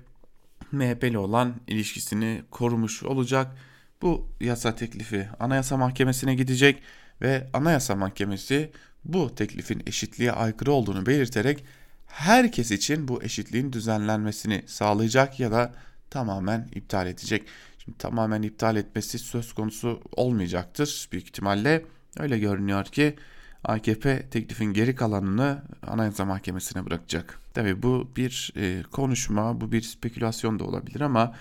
[0.73, 3.57] MHP'li olan ilişkisini korumuş olacak.
[4.03, 6.83] Bu yasa teklifi Anayasa Mahkemesi'ne gidecek
[7.23, 8.71] ve Anayasa Mahkemesi
[9.05, 11.65] bu teklifin eşitliğe aykırı olduğunu belirterek
[12.13, 15.73] herkes için bu eşitliğin düzenlenmesini sağlayacak ya da
[16.11, 17.43] tamamen iptal edecek.
[17.79, 21.85] Şimdi tamamen iptal etmesi söz konusu olmayacaktır büyük ihtimalle.
[22.19, 23.17] Öyle görünüyor ki
[23.65, 27.41] AKP teklifin geri kalanını Anayasa Mahkemesi'ne bırakacak.
[27.55, 31.35] Tabii bu bir e, konuşma, bu bir spekülasyon da olabilir ama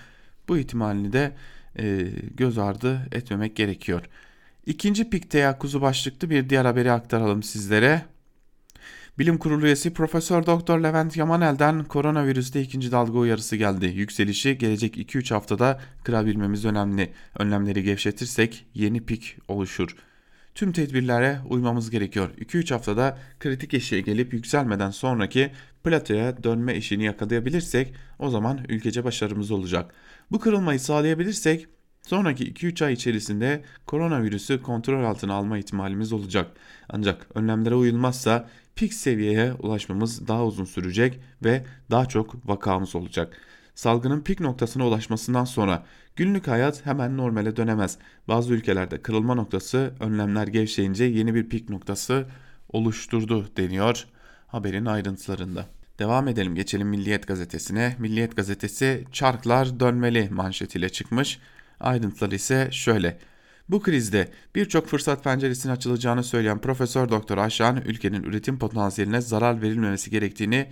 [0.47, 1.35] bu ihtimalini de
[1.79, 4.05] e, göz ardı etmemek gerekiyor.
[4.65, 8.05] İkinci pik teyakkuzu başlıklı bir diğer haberi aktaralım sizlere.
[9.19, 13.85] Bilim Kurulu üyesi Profesör Doktor Levent Yamanel'den koronavirüste ikinci dalga uyarısı geldi.
[13.85, 17.13] Yükselişi gelecek 2-3 haftada kırabilmemiz önemli.
[17.39, 19.95] Önlemleri gevşetirsek yeni pik oluşur.
[20.55, 22.29] Tüm tedbirlere uymamız gerekiyor.
[22.39, 25.51] 2-3 haftada kritik eşiğe gelip yükselmeden sonraki
[25.83, 29.93] platoya dönme işini yakalayabilirsek o zaman ülkece başarımız olacak.
[30.31, 31.67] Bu kırılmayı sağlayabilirsek
[32.01, 36.51] Sonraki 2-3 ay içerisinde koronavirüsü kontrol altına alma ihtimalimiz olacak.
[36.89, 43.37] Ancak önlemlere uyulmazsa pik seviyeye ulaşmamız daha uzun sürecek ve daha çok vakamız olacak.
[43.75, 47.97] Salgının pik noktasına ulaşmasından sonra günlük hayat hemen normale dönemez.
[48.27, 52.25] Bazı ülkelerde kırılma noktası önlemler gevşeyince yeni bir pik noktası
[52.69, 54.07] oluşturdu deniyor
[54.47, 55.65] haberin ayrıntılarında.
[55.99, 57.95] Devam edelim geçelim Milliyet gazetesine.
[57.99, 61.39] Milliyet gazetesi çarklar dönmeli manşetiyle çıkmış.
[61.79, 63.17] Ayrıntıları ise şöyle.
[63.71, 70.11] Bu krizde birçok fırsat penceresinin açılacağını söyleyen Profesör Doktor Aşan ülkenin üretim potansiyeline zarar verilmemesi
[70.11, 70.67] gerektiğini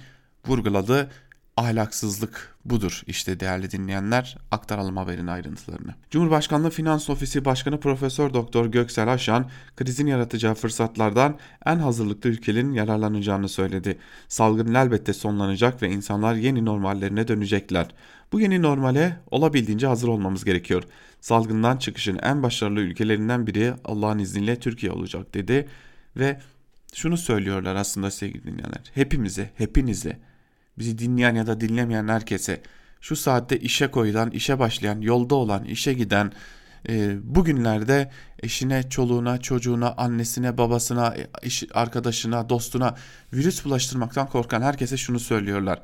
[0.48, 1.12] vurguladı.
[1.58, 4.38] Ahlaksızlık budur işte değerli dinleyenler.
[4.52, 5.96] Aktaralım haberin ayrıntılarını.
[6.12, 13.50] Cumhurbaşkanlığı Finans Ofisi Başkanı Profesör Doktor Göksel Aşan krizin yaratacağı fırsatlardan en hazırlıklı ülkelerin yararlanacağını
[13.50, 13.98] söyledi.
[14.28, 17.88] Salgın elbette sonlanacak ve insanlar yeni normallerine dönecekler.
[18.32, 20.84] Bu yeni normale olabildiğince hazır olmamız gerekiyor.
[21.22, 25.68] Salgından çıkışın en başarılı ülkelerinden biri Allah'ın izniyle Türkiye olacak dedi
[26.18, 26.40] ve
[26.94, 28.92] şunu söylüyorlar aslında sevgili dinleyenler.
[28.94, 30.20] Hepimize, hepinize,
[30.78, 32.62] bizi dinleyen ya da dinlemeyen herkese
[33.02, 36.32] şu saatte işe koyulan, işe başlayan, yolda olan, işe giden,
[36.90, 38.12] e, bugünlerde
[38.44, 42.96] eşine, çoluğuna, çocuğuna, annesine, babasına, iş arkadaşına, dostuna
[43.34, 45.82] virüs bulaştırmaktan korkan herkese şunu söylüyorlar.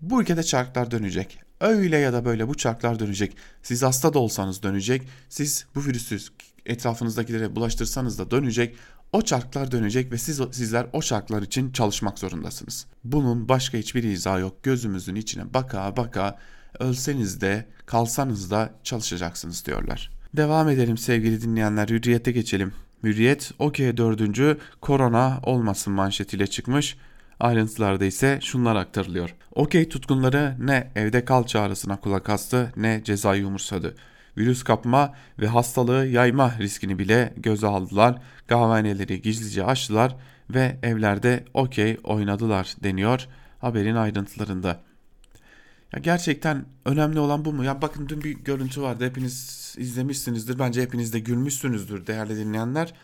[0.00, 1.49] Bu ülkede çarklar dönecek.
[1.60, 3.36] Öyle ya da böyle bu çarklar dönecek.
[3.62, 5.02] Siz hasta da olsanız dönecek.
[5.28, 6.18] Siz bu virüsü
[6.66, 8.76] etrafınızdakilere bulaştırsanız da dönecek.
[9.12, 12.86] O çarklar dönecek ve siz sizler o çarklar için çalışmak zorundasınız.
[13.04, 14.62] Bunun başka hiçbir izahı yok.
[14.62, 16.38] Gözümüzün içine baka baka
[16.78, 20.10] ölseniz de kalsanız da çalışacaksınız diyorlar.
[20.36, 21.88] Devam edelim sevgili dinleyenler.
[21.88, 22.72] Hürriyete geçelim.
[23.04, 24.58] Hürriyet OK 4.
[24.80, 26.96] korona olmasın manşetiyle çıkmış.
[27.40, 29.34] Ayrıntılarda ise şunlar aktarılıyor.
[29.54, 33.94] OK tutkunları ne evde kal çağrısına kulak astı ne cezayı umursadı.
[34.36, 38.18] Virüs kapma ve hastalığı yayma riskini bile göze aldılar.
[38.46, 40.16] Kahvehaneleri gizlice açtılar
[40.50, 44.80] ve evlerde okey oynadılar deniyor haberin ayrıntılarında.
[45.92, 47.64] Ya gerçekten önemli olan bu mu?
[47.64, 49.04] Ya bakın dün bir görüntü vardı.
[49.04, 50.58] Hepiniz izlemişsinizdir.
[50.58, 52.94] Bence hepiniz de gülmüşsünüzdür değerli dinleyenler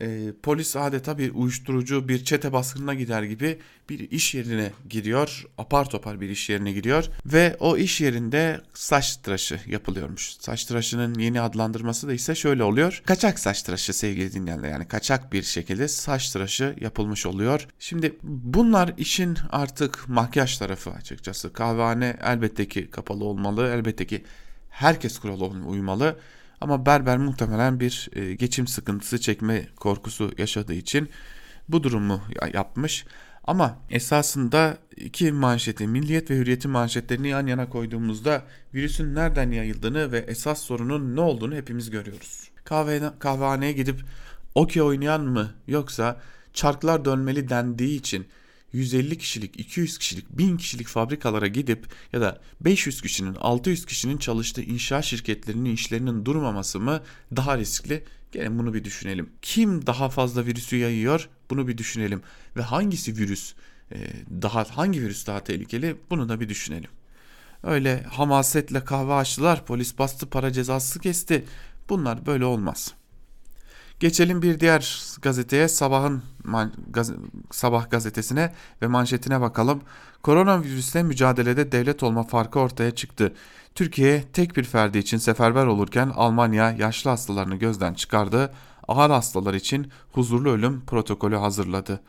[0.00, 3.58] e, polis adeta bir uyuşturucu bir çete baskınına gider gibi
[3.88, 5.46] bir iş yerine giriyor.
[5.58, 10.36] Apar topar bir iş yerine giriyor ve o iş yerinde saç tıraşı yapılıyormuş.
[10.40, 13.02] Saç tıraşının yeni adlandırması da ise şöyle oluyor.
[13.06, 17.66] Kaçak saç tıraşı sevgili dinleyenler yani kaçak bir şekilde saç tıraşı yapılmış oluyor.
[17.78, 21.52] Şimdi bunlar işin artık makyaj tarafı açıkçası.
[21.52, 23.72] Kahvehane elbette ki kapalı olmalı.
[23.74, 24.24] Elbette ki
[24.70, 26.16] herkes kurala uymalı.
[26.60, 31.08] Ama berber muhtemelen bir e, geçim sıkıntısı çekme korkusu yaşadığı için
[31.68, 32.20] bu durumu
[32.54, 33.04] yapmış.
[33.44, 38.42] Ama esasında iki manşeti, Milliyet ve Hürriyet'in manşetlerini yan yana koyduğumuzda
[38.74, 42.50] virüsün nereden yayıldığını ve esas sorunun ne olduğunu hepimiz görüyoruz.
[42.64, 44.04] Kahve, kahvehaneye gidip
[44.54, 46.20] okey oynayan mı yoksa
[46.52, 48.26] çarklar dönmeli dendiği için
[48.72, 54.62] 150 kişilik, 200 kişilik, 1000 kişilik fabrikalara gidip ya da 500 kişinin, 600 kişinin çalıştığı
[54.62, 57.02] inşaat şirketlerinin işlerinin durmaması mı
[57.36, 58.04] daha riskli?
[58.32, 59.30] Gelin bunu bir düşünelim.
[59.42, 61.28] Kim daha fazla virüsü yayıyor?
[61.50, 62.22] Bunu bir düşünelim.
[62.56, 63.54] Ve hangisi virüs
[63.92, 63.96] e,
[64.42, 65.96] daha hangi virüs daha tehlikeli?
[66.10, 66.90] Bunu da bir düşünelim.
[67.62, 71.44] Öyle hamasetle kahve açtılar, polis bastı, para cezası kesti.
[71.88, 72.94] Bunlar böyle olmaz.
[74.00, 76.22] Geçelim bir diğer gazeteye sabahın
[76.90, 77.12] gaz,
[77.50, 79.82] sabah gazetesine ve manşetine bakalım.
[80.22, 83.32] Koronavirüsle mücadelede devlet olma farkı ortaya çıktı.
[83.74, 88.52] Türkiye tek bir ferdi için seferber olurken Almanya yaşlı hastalarını gözden çıkardı.
[88.88, 92.00] Ağır hastalar için huzurlu ölüm protokolü hazırladı.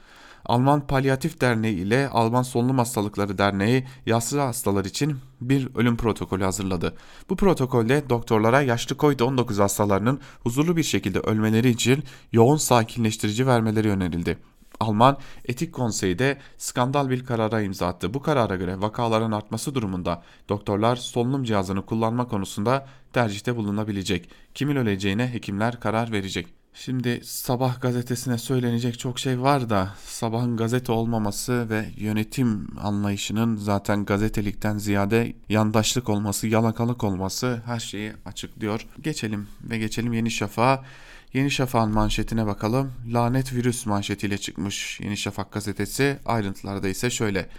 [0.51, 6.97] Alman Palyatif Derneği ile Alman Solunum Hastalıkları Derneği yaşlı hastalar için bir ölüm protokolü hazırladı.
[7.29, 14.37] Bu protokolde doktorlara yaşlı COVID-19 hastalarının huzurlu bir şekilde ölmeleri için yoğun sakinleştirici vermeleri önerildi.
[14.79, 18.13] Alman Etik Konseyi de skandal bir karara imza attı.
[18.13, 24.29] Bu karara göre vakaların artması durumunda doktorlar solunum cihazını kullanma konusunda tercihte bulunabilecek.
[24.53, 26.60] Kimin öleceğine hekimler karar verecek.
[26.73, 34.05] Şimdi sabah gazetesine söylenecek çok şey var da sabahın gazete olmaması ve yönetim anlayışının zaten
[34.05, 38.87] gazetelikten ziyade yandaşlık olması, yalakalık olması her şeyi açıklıyor.
[39.01, 40.85] Geçelim ve geçelim Yeni Şafak'a.
[41.33, 42.93] Yeni Şafak'ın manşetine bakalım.
[43.13, 46.19] Lanet virüs manşetiyle çıkmış Yeni Şafak gazetesi.
[46.25, 47.49] Ayrıntılarda ise şöyle.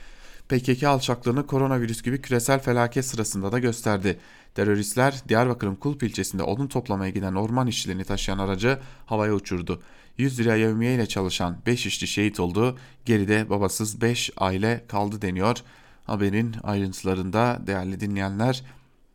[0.49, 4.19] PKK alçaklığını koronavirüs gibi küresel felaket sırasında da gösterdi.
[4.55, 9.83] Teröristler Diyarbakır'ın Kulp ilçesinde odun toplamaya giden orman işçilerini taşıyan aracı havaya uçurdu.
[10.19, 12.79] 100 lira yevmiye ile çalışan 5 işçi şehit oldu.
[13.05, 15.57] Geride babasız 5 aile kaldı deniyor.
[16.05, 18.63] Haberin ayrıntılarında değerli dinleyenler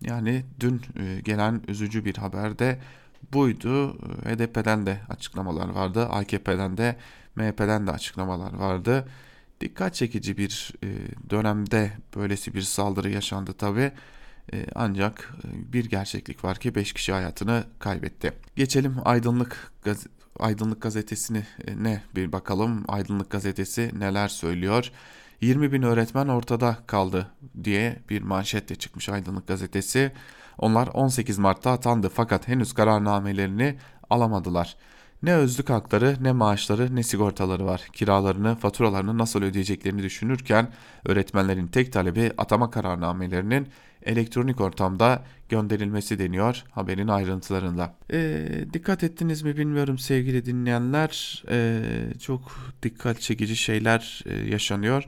[0.02, 2.80] yani dün e, gelen üzücü bir haberde
[3.34, 3.94] buydu.
[4.26, 6.06] HDP'den de açıklamalar vardı.
[6.06, 6.96] AKP'den de
[7.36, 9.08] MHP'den de açıklamalar vardı.
[9.62, 10.88] Dikkat çekici bir e,
[11.30, 13.92] dönemde böylesi bir saldırı yaşandı tabi.
[14.54, 18.34] E, ancak e, bir gerçeklik var ki 5 kişi hayatını kaybetti.
[18.56, 20.08] Geçelim Aydınlık Gaz
[20.40, 22.86] Aydınlık gazetesine ne bir bakalım.
[22.88, 24.92] Aydınlık gazetesi neler söylüyor?
[25.42, 27.32] 20 bin öğretmen ortada kaldı
[27.64, 30.12] diye bir manşetle çıkmış Aydınlık gazetesi.
[30.58, 33.78] Onlar 18 Mart'ta atandı fakat henüz kararnamelerini
[34.10, 34.78] alamadılar.
[35.24, 37.88] Ne özlük hakları, ne maaşları, ne sigortaları var.
[37.94, 40.72] Kiralarını, faturalarını nasıl ödeyeceklerini düşünürken
[41.06, 43.68] öğretmenlerin tek talebi atama kararnamelerinin
[44.04, 47.96] elektronik ortamda gönderilmesi deniyor haberin ayrıntılarında.
[48.12, 51.44] E, dikkat ettiniz mi bilmiyorum sevgili dinleyenler.
[51.50, 51.80] E,
[52.20, 52.42] çok
[52.84, 55.04] dikkat çekici şeyler e, yaşanıyor.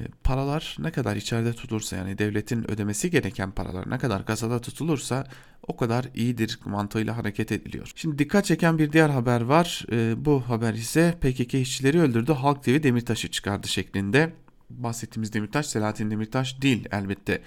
[0.00, 5.26] E, paralar ne kadar içeride tutulursa yani devletin ödemesi gereken paralar ne kadar kasada tutulursa
[5.66, 7.92] o kadar iyidir mantığıyla hareket ediliyor.
[7.96, 9.86] Şimdi dikkat çeken bir diğer haber var.
[9.92, 14.32] E, bu haber ise PKK işçileri öldürdü Halk TV Demirtaş'ı çıkardı şeklinde.
[14.70, 17.42] Bahsettiğimiz Demirtaş Selahattin Demirtaş değil elbette.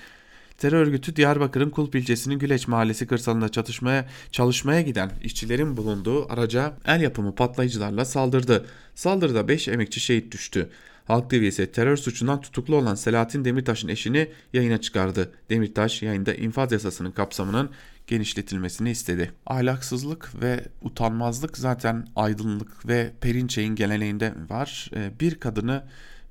[0.57, 7.01] Terör örgütü Diyarbakır'ın Kulp ilçesinin Güleç mahallesi kırsalında çatışmaya çalışmaya giden işçilerin bulunduğu araca el
[7.01, 8.65] yapımı patlayıcılarla saldırdı.
[8.95, 10.69] Saldırıda 5 emekçi şehit düştü.
[11.11, 15.31] Halk ise terör suçundan tutuklu olan Selahattin Demirtaş'ın eşini yayına çıkardı.
[15.49, 17.69] Demirtaş yayında infaz yasasının kapsamının
[18.07, 19.31] genişletilmesini istedi.
[19.45, 24.91] Ahlaksızlık ve utanmazlık zaten aydınlık ve Perinçey'in geleneğinde var.
[24.95, 25.83] Ee, bir kadını,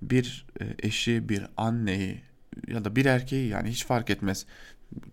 [0.02, 2.22] bir e, eşi, bir anneyi
[2.68, 4.46] ya da bir erkeği yani hiç fark etmez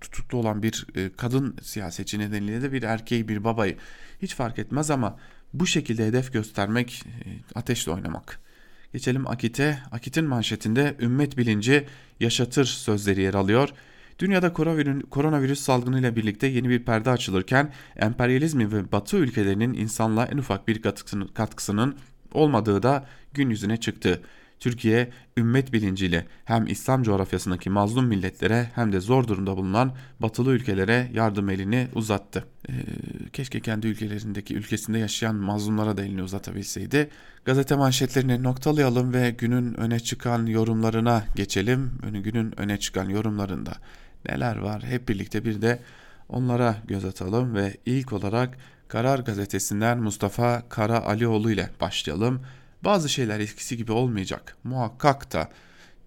[0.01, 3.77] tutuklu olan bir e, kadın siyasetçi nedeniyle de bir erkeği bir babayı
[4.21, 5.19] hiç fark etmez ama
[5.53, 8.46] bu şekilde hedef göstermek e, ateşle oynamak.
[8.93, 9.79] Geçelim Akit'e.
[9.91, 11.85] Akit'in manşetinde ümmet bilinci
[12.19, 13.69] yaşatır sözleri yer alıyor.
[14.19, 14.53] Dünyada
[15.09, 20.81] koronavirüs salgınıyla birlikte yeni bir perde açılırken emperyalizmi ve batı ülkelerinin insanlığa en ufak bir
[21.33, 21.95] katkısının
[22.33, 24.21] olmadığı da gün yüzüne çıktı.
[24.59, 31.11] Türkiye ümmet bilinciyle hem İslam coğrafyasındaki mazlum milletlere hem de zor durumda bulunan batılı ülkelere
[31.13, 32.45] yardım elini uzattı.
[32.69, 32.73] Ee,
[33.33, 37.09] keşke kendi ülkelerindeki ülkesinde yaşayan mazlumlara da elini uzatabilseydi.
[37.45, 41.91] Gazete manşetlerini noktalayalım ve günün öne çıkan yorumlarına geçelim.
[42.23, 43.73] Günün öne çıkan yorumlarında
[44.29, 45.79] neler var hep birlikte bir de
[46.29, 52.41] onlara göz atalım ve ilk olarak Karar Gazetesi'nden Mustafa Kara Alioğlu ile başlayalım
[52.83, 55.49] bazı şeyler eskisi gibi olmayacak muhakkak da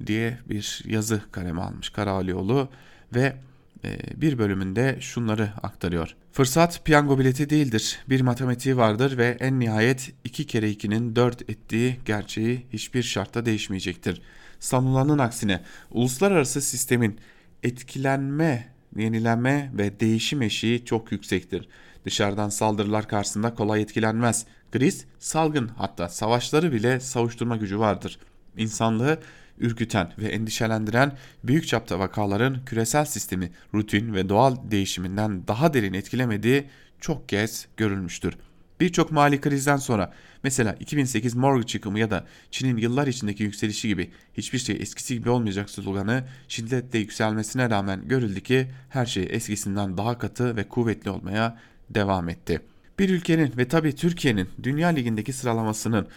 [0.07, 2.69] diye bir yazı kaleme almış Karalioğlu
[3.15, 3.37] ve
[3.85, 6.17] e, bir bölümünde şunları aktarıyor.
[6.33, 7.99] Fırsat piyango bileti değildir.
[8.09, 14.23] Bir matematiği vardır ve en nihayet 2 kere 2'nin 4 ettiği gerçeği hiçbir şartta değişmeyecektir.
[14.61, 17.19] Sanılanın aksine uluslararası sistemin
[17.63, 21.69] etkilenme, yenilenme ve değişim eşiği çok yüksektir.
[22.05, 24.47] Dışarıdan saldırılar karşısında kolay etkilenmez.
[24.73, 28.19] Kriz, salgın hatta savaşları bile savuşturma gücü vardır.
[28.57, 29.21] İnsanlığı
[29.59, 31.13] ürküten ve endişelendiren
[31.45, 36.67] büyük çapta vakaların küresel sistemi rutin ve doğal değişiminden daha derin etkilemediği
[37.01, 38.37] çok kez görülmüştür.
[38.81, 44.11] Birçok mali krizden sonra mesela 2008 mortgage yıkımı ya da Çin'in yıllar içindeki yükselişi gibi
[44.35, 50.19] hiçbir şey eskisi gibi olmayacak sloganı şiddetle yükselmesine rağmen görüldü ki her şey eskisinden daha
[50.19, 51.59] katı ve kuvvetli olmaya
[51.91, 52.61] devam etti.
[53.01, 56.09] Bir ülkenin ve tabii Türkiye'nin Dünya Ligi'ndeki sıralamasının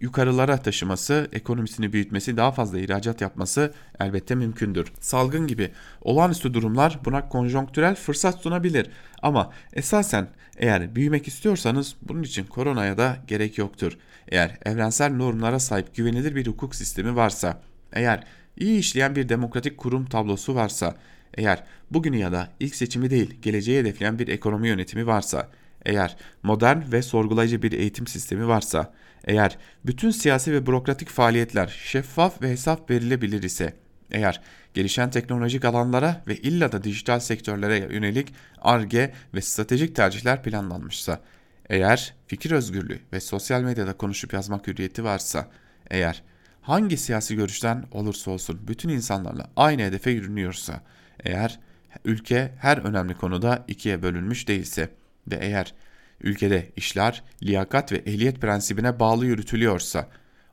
[0.00, 4.92] yukarılara taşıması, ekonomisini büyütmesi, daha fazla ihracat yapması elbette mümkündür.
[5.00, 5.70] Salgın gibi
[6.02, 8.90] olağanüstü durumlar buna konjonktürel fırsat sunabilir.
[9.22, 13.98] Ama esasen eğer büyümek istiyorsanız bunun için koronaya da gerek yoktur.
[14.28, 18.24] Eğer evrensel normlara sahip güvenilir bir hukuk sistemi varsa, eğer
[18.56, 20.94] iyi işleyen bir demokratik kurum tablosu varsa,
[21.34, 25.48] eğer bugünü ya da ilk seçimi değil geleceği hedefleyen bir ekonomi yönetimi varsa,
[25.86, 28.92] eğer modern ve sorgulayıcı bir eğitim sistemi varsa,
[29.24, 33.76] eğer bütün siyasi ve bürokratik faaliyetler şeffaf ve hesap verilebilir ise,
[34.10, 34.40] eğer
[34.74, 41.20] gelişen teknolojik alanlara ve illa da dijital sektörlere yönelik ARGE ve stratejik tercihler planlanmışsa,
[41.68, 45.48] eğer fikir özgürlüğü ve sosyal medyada konuşup yazmak hürriyeti varsa,
[45.90, 46.22] eğer
[46.62, 50.82] hangi siyasi görüşten olursa olsun bütün insanlarla aynı hedefe yürünüyorsa,
[51.24, 51.60] eğer
[52.04, 54.88] ülke her önemli konuda ikiye bölünmüş değilse
[55.30, 55.74] ve eğer
[56.20, 60.08] ülkede işler liyakat ve ehliyet prensibine bağlı yürütülüyorsa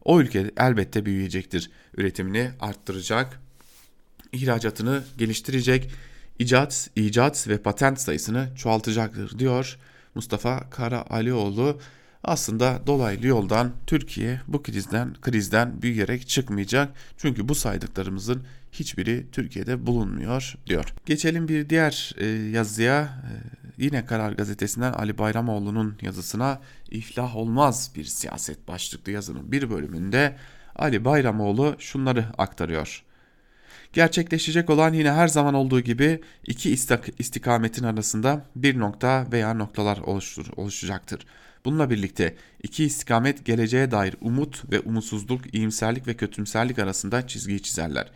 [0.06, 1.72] o ülke elbette büyüyecektir.
[1.98, 3.40] Üretimini arttıracak,
[4.32, 5.92] ihracatını geliştirecek,
[6.40, 9.78] icat, icat ve patent sayısını çoğaltacaktır diyor
[10.16, 11.80] Mustafa Kara Alioğlu.
[12.24, 16.94] Aslında dolaylı yoldan Türkiye bu krizden krizden büyüyerek çıkmayacak.
[17.18, 20.94] Çünkü bu saydıklarımızın hiçbiri Türkiye'de bulunmuyor diyor.
[21.06, 23.02] Geçelim bir diğer e, yazıya.
[23.04, 26.60] E, yine Karar Gazetesi'nden Ali Bayramoğlu'nun yazısına
[26.92, 30.36] iflah olmaz bir siyaset başlıklı yazının bir bölümünde
[30.76, 33.04] Ali Bayramoğlu şunları aktarıyor.
[33.94, 36.72] Gerçekleşecek olan yine her zaman olduğu gibi iki
[37.20, 41.26] istikametin arasında bir nokta veya noktalar oluştur, oluşacaktır.
[41.66, 48.12] Bununla birlikte iki istikamet geleceğe dair umut ve umutsuzluk, iyimserlik ve kötümserlik arasında çizgiyi çizerler.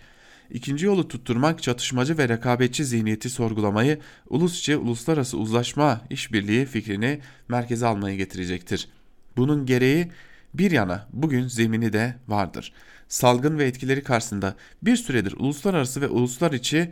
[0.52, 7.86] İkinci yolu tutturmak çatışmacı ve rekabetçi zihniyeti sorgulamayı, ulus içi uluslararası uzlaşma işbirliği fikrini merkeze
[7.88, 8.90] almayı getirecektir.
[9.38, 10.12] Bunun gereği
[10.54, 12.73] bir yana bugün zemini de vardır.
[13.08, 16.92] Salgın ve etkileri karşısında bir süredir uluslararası ve uluslar içi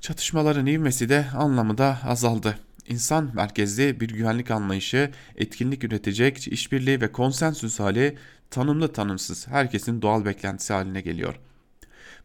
[0.00, 2.58] çatışmaların ivmesi de anlamı da azaldı.
[2.88, 8.18] İnsan merkezli bir güvenlik anlayışı, etkinlik üretecek işbirliği ve konsensüs hali
[8.50, 11.53] tanımlı tanımsız herkesin doğal beklentisi haline geliyor.''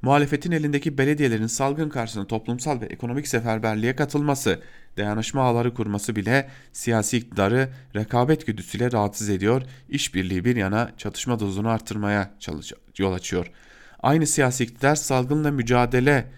[0.01, 4.59] Muhalefetin elindeki belediyelerin salgın karşısında toplumsal ve ekonomik seferberliğe katılması,
[4.97, 11.69] dayanışma ağları kurması bile siyasi iktidarı rekabet güdüsüyle rahatsız ediyor, işbirliği bir yana çatışma dozunu
[11.69, 12.33] artırmaya
[12.97, 13.51] yol açıyor.
[13.99, 16.31] Aynı siyasi iktidar salgınla mücadele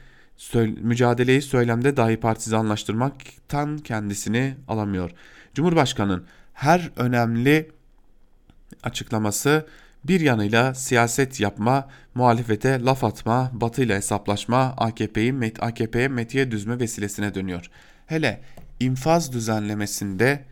[0.82, 5.12] mücadeleyi söylemde dahi partizanlaştırmaktan kendisini alamıyor.
[5.54, 7.72] Cumhurbaşkanının her önemli
[8.84, 9.66] açıklaması
[10.04, 17.70] bir yanıyla siyaset yapma, muhalefete laf atma, batıyla hesaplaşma, AKP'yi AKP'ye metiye düzme vesilesine dönüyor.
[18.06, 18.42] Hele
[18.80, 20.46] infaz düzenlemesinde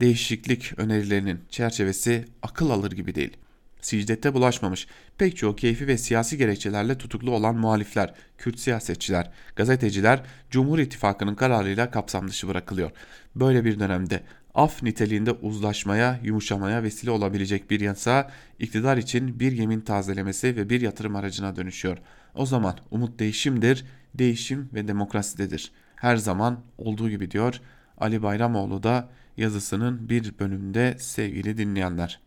[0.00, 3.36] değişiklik önerilerinin çerçevesi akıl alır gibi değil.
[3.80, 4.86] Sicdette bulaşmamış
[5.18, 10.20] pek çoğu keyfi ve siyasi gerekçelerle tutuklu olan muhalifler, Kürt siyasetçiler, gazeteciler
[10.50, 12.90] Cumhur İttifakı'nın kararıyla kapsam dışı bırakılıyor.
[13.36, 14.22] Böyle bir dönemde
[14.54, 20.80] af niteliğinde uzlaşmaya, yumuşamaya vesile olabilecek bir yasa iktidar için bir yemin tazelemesi ve bir
[20.80, 21.98] yatırım aracına dönüşüyor.
[22.34, 23.84] O zaman umut değişimdir,
[24.14, 25.72] değişim ve demokrasidedir.
[25.96, 27.60] Her zaman olduğu gibi diyor
[27.98, 32.20] Ali Bayramoğlu da yazısının bir bölümünde sevgili dinleyenler.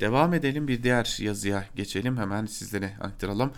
[0.00, 3.52] Devam edelim bir diğer yazıya geçelim hemen sizlere aktaralım.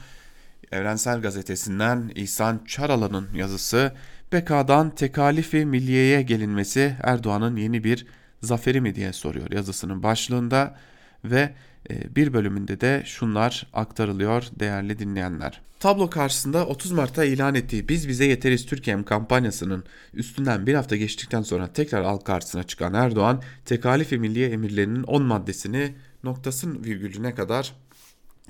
[0.73, 3.93] Evrensel Gazetesi'nden İhsan Çaralan'ın yazısı
[4.33, 8.07] BK'dan tekalifi milliyeye gelinmesi Erdoğan'ın yeni bir
[8.43, 10.77] zaferi mi diye soruyor yazısının başlığında
[11.25, 11.55] ve
[11.91, 15.61] e, bir bölümünde de şunlar aktarılıyor değerli dinleyenler.
[15.81, 21.43] Tablo karşısında 30 Mart'ta ilan ettiği Biz Bize Yeteriz Türkiye'm kampanyasının üstünden bir hafta geçtikten
[21.43, 27.75] sonra tekrar halk karşısına çıkan Erdoğan, tekalifi milliye emirlerinin 10 maddesini noktasın virgülüne kadar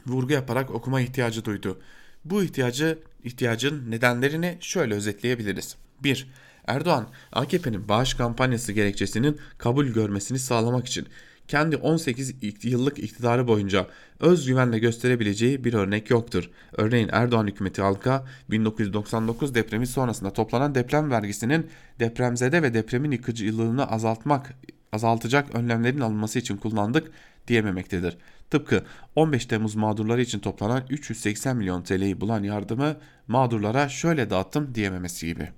[0.06, 1.80] vurgu yaparak okuma ihtiyacı duydu.
[2.24, 5.76] Bu ihtiyacı ihtiyacın nedenlerini şöyle özetleyebiliriz.
[6.02, 6.30] 1.
[6.66, 11.06] Erdoğan, AKP'nin bağış kampanyası gerekçesinin kabul görmesini sağlamak için
[11.48, 13.86] kendi 18 yıllık iktidarı boyunca
[14.20, 16.50] özgüvenle gösterebileceği bir örnek yoktur.
[16.72, 24.54] Örneğin Erdoğan hükümeti halka 1999 depremi sonrasında toplanan deprem vergisinin depremzede ve depremin yıkıcılığını azaltmak
[24.92, 27.10] azaltacak önlemlerin alınması için kullandık
[27.48, 28.18] diyememektedir.
[28.50, 28.84] Tıpkı
[29.16, 32.96] 15 Temmuz mağdurları için toplanan 380 milyon TL'yi bulan yardımı
[33.28, 35.50] mağdurlara şöyle dağıttım diyememesi gibi.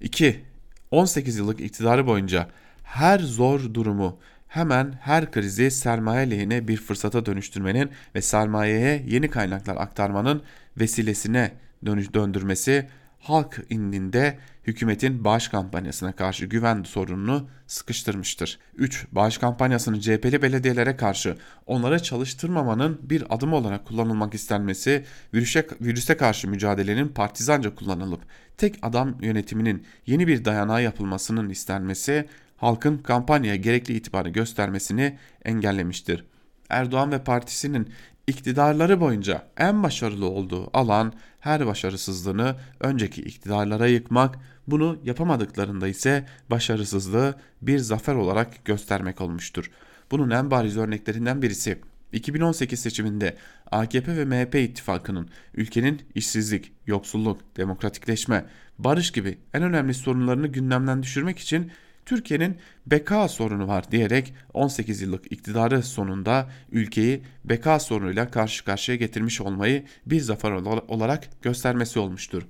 [0.00, 0.44] 2.
[0.90, 2.48] 18 yıllık iktidarı boyunca
[2.82, 9.76] her zor durumu hemen her krizi sermaye lehine bir fırsata dönüştürmenin ve sermayeye yeni kaynaklar
[9.76, 10.42] aktarmanın
[10.76, 11.52] vesilesine
[11.86, 12.88] dönüş döndürmesi
[13.24, 18.58] halk indinde hükümetin bağış kampanyasına karşı güven sorununu sıkıştırmıştır.
[18.76, 19.06] 3.
[19.12, 25.04] Bağış kampanyasının CHP'li belediyelere karşı onlara çalıştırmamanın bir adım olarak kullanılmak istenmesi,
[25.34, 28.20] virüse, virüse karşı mücadelenin partizanca kullanılıp
[28.56, 36.24] tek adam yönetiminin yeni bir dayanağı yapılmasının istenmesi, halkın kampanyaya gerekli itibarı göstermesini engellemiştir.
[36.68, 37.88] Erdoğan ve partisinin
[38.26, 47.34] iktidarları boyunca en başarılı olduğu alan her başarısızlığını önceki iktidarlara yıkmak, bunu yapamadıklarında ise başarısızlığı
[47.62, 49.70] bir zafer olarak göstermek olmuştur.
[50.10, 51.78] Bunun en bariz örneklerinden birisi
[52.12, 53.36] 2018 seçiminde
[53.70, 58.44] AKP ve MHP ittifakının ülkenin işsizlik, yoksulluk, demokratikleşme,
[58.78, 61.70] barış gibi en önemli sorunlarını gündemden düşürmek için
[62.06, 69.40] Türkiye'nin beka sorunu var diyerek 18 yıllık iktidarı sonunda ülkeyi beka sorunuyla karşı karşıya getirmiş
[69.40, 70.50] olmayı bir zafer
[70.88, 72.42] olarak göstermesi olmuştur.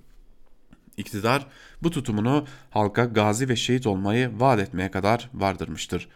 [0.96, 1.46] İktidar
[1.82, 6.08] bu tutumunu halka gazi ve şehit olmayı vaat etmeye kadar vardırmıştır.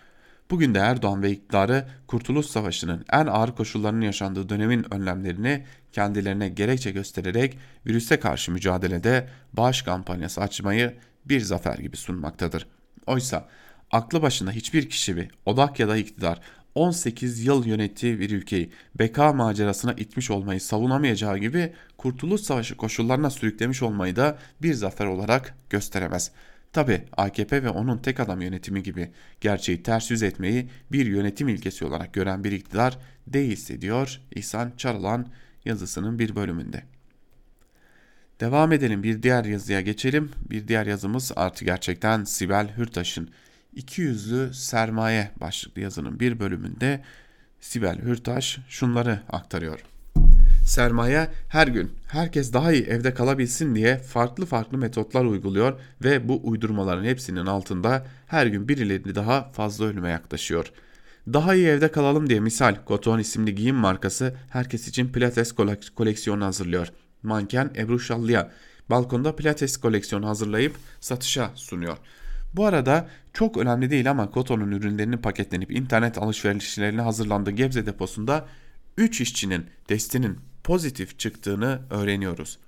[0.51, 6.91] Bugün de Erdoğan ve iktidarı Kurtuluş Savaşı'nın en ağır koşullarının yaşandığı dönemin önlemlerini kendilerine gerekçe
[6.91, 12.67] göstererek virüse karşı mücadelede bağış kampanyası açmayı bir zafer gibi sunmaktadır.
[13.09, 13.49] Oysa
[13.91, 16.41] aklı başında hiçbir kişi bir odak ya da iktidar
[16.75, 23.83] 18 yıl yönettiği bir ülkeyi beka macerasına itmiş olmayı savunamayacağı gibi Kurtuluş Savaşı koşullarına sürüklemiş
[23.83, 26.31] olmayı da bir zafer olarak gösteremez.
[26.73, 31.85] Tabi AKP ve onun tek adam yönetimi gibi gerçeği ters yüz etmeyi bir yönetim ilkesi
[31.85, 35.27] olarak gören bir iktidar değilse diyor İhsan Çaralan
[35.65, 36.98] yazısının bir bölümünde.
[38.41, 40.31] Devam edelim bir diğer yazıya geçelim.
[40.51, 43.31] Bir diğer yazımız artı gerçekten Sibel Hürtaş'ın
[43.75, 47.01] İki yüzlü sermaye başlıklı yazının bir bölümünde
[47.61, 49.81] Sibel Hürtaş şunları aktarıyor.
[50.65, 56.41] Sermaye her gün herkes daha iyi evde kalabilsin diye farklı farklı metotlar uyguluyor ve bu
[56.43, 60.73] uydurmaların hepsinin altında her gün birileri daha fazla ölüme yaklaşıyor.
[61.33, 65.53] Daha iyi evde kalalım diye misal Koton isimli giyim markası herkes için pilates
[65.95, 66.89] koleksiyonu hazırlıyor
[67.29, 68.53] manken Ebru Şallı'ya
[68.91, 71.97] balkonda pilates koleksiyonu hazırlayıp satışa sunuyor.
[72.55, 78.47] Bu arada çok önemli değil ama Koto'nun ürünlerinin paketlenip internet alışverişlerine hazırlandığı Gebze deposunda
[78.97, 82.59] 3 işçinin testinin pozitif çıktığını öğreniyoruz.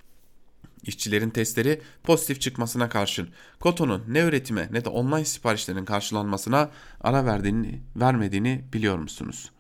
[0.83, 3.29] İşçilerin testleri pozitif çıkmasına karşın
[3.61, 9.51] Koto'nun ne üretime ne de online siparişlerin karşılanmasına ara verdiğini, vermediğini biliyor musunuz?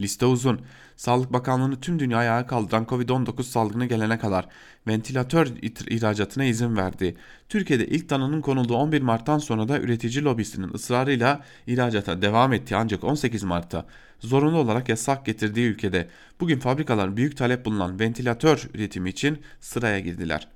[0.00, 0.60] Liste uzun.
[0.98, 4.48] Sağlık Bakanlığı'nı tüm dünyaya ayağa kaldıran Covid-19 salgını gelene kadar
[4.86, 5.46] ventilatör
[5.86, 7.16] ihracatına izin verdi.
[7.48, 13.04] Türkiye'de ilk tanının konulduğu 11 Mart'tan sonra da üretici lobisinin ısrarıyla ihracata devam etti ancak
[13.04, 13.86] 18 Mart'ta
[14.20, 16.08] zorunlu olarak yasak getirdiği ülkede
[16.40, 20.48] bugün fabrikalar büyük talep bulunan ventilatör üretimi için sıraya girdiler.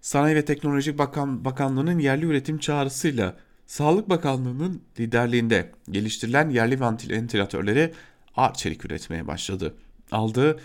[0.00, 3.36] Sanayi ve Teknoloji Bakan, Bakanlığı'nın yerli üretim çağrısıyla
[3.66, 6.80] Sağlık Bakanlığı'nın liderliğinde geliştirilen yerli
[7.10, 7.92] ventilatörleri
[8.36, 9.74] Arçelik üretmeye başladı.
[10.12, 10.60] Aldığı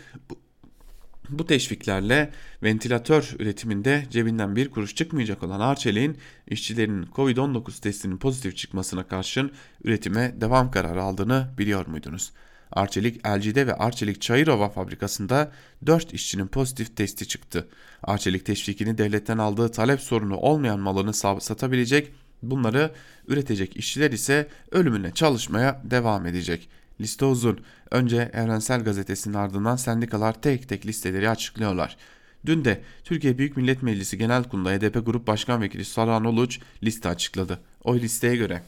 [1.30, 2.32] bu, teşviklerle
[2.64, 6.18] ventilatör üretiminde cebinden bir kuruş çıkmayacak olan Arçelik'in
[6.48, 9.52] işçilerinin Covid-19 testinin pozitif çıkmasına karşın
[9.84, 12.32] üretime devam kararı aldığını biliyor muydunuz?
[12.72, 15.52] Arçelik LG'de ve Arçelik Çayırova fabrikasında
[15.86, 17.68] 4 işçinin pozitif testi çıktı.
[18.04, 22.12] Arçelik teşvikini devletten aldığı talep sorunu olmayan malını satabilecek,
[22.44, 22.92] bunları
[23.28, 26.70] üretecek işçiler ise ölümüne çalışmaya devam edecek.
[27.02, 27.60] Liste uzun.
[27.91, 31.97] Önce Evrensel Gazetesi'nin ardından sendikalar tek tek listeleri açıklıyorlar.
[32.45, 37.10] Dün de Türkiye Büyük Millet Meclisi Genel Kurulu'nda HDP Grup Başkan Vekili Saran Oluç liste
[37.10, 37.60] açıkladı.
[37.84, 38.64] O listeye göre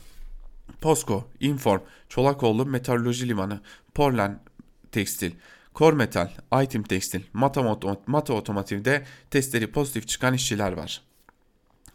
[0.82, 3.59] POSCO, Inform, Çolakoğlu Metalurji Limanı,
[3.93, 4.39] Porlen
[4.91, 5.32] Tekstil,
[5.73, 6.29] Kor Metal,
[6.63, 11.01] Item Tekstil, Mata, Mata Otomotiv'de testleri pozitif çıkan işçiler var.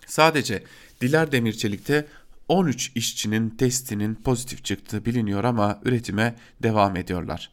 [0.06, 0.62] Sadece
[1.00, 2.06] Diler Demirçelik'te
[2.48, 7.50] 13 işçinin testinin pozitif çıktığı biliniyor ama üretime devam ediyorlar.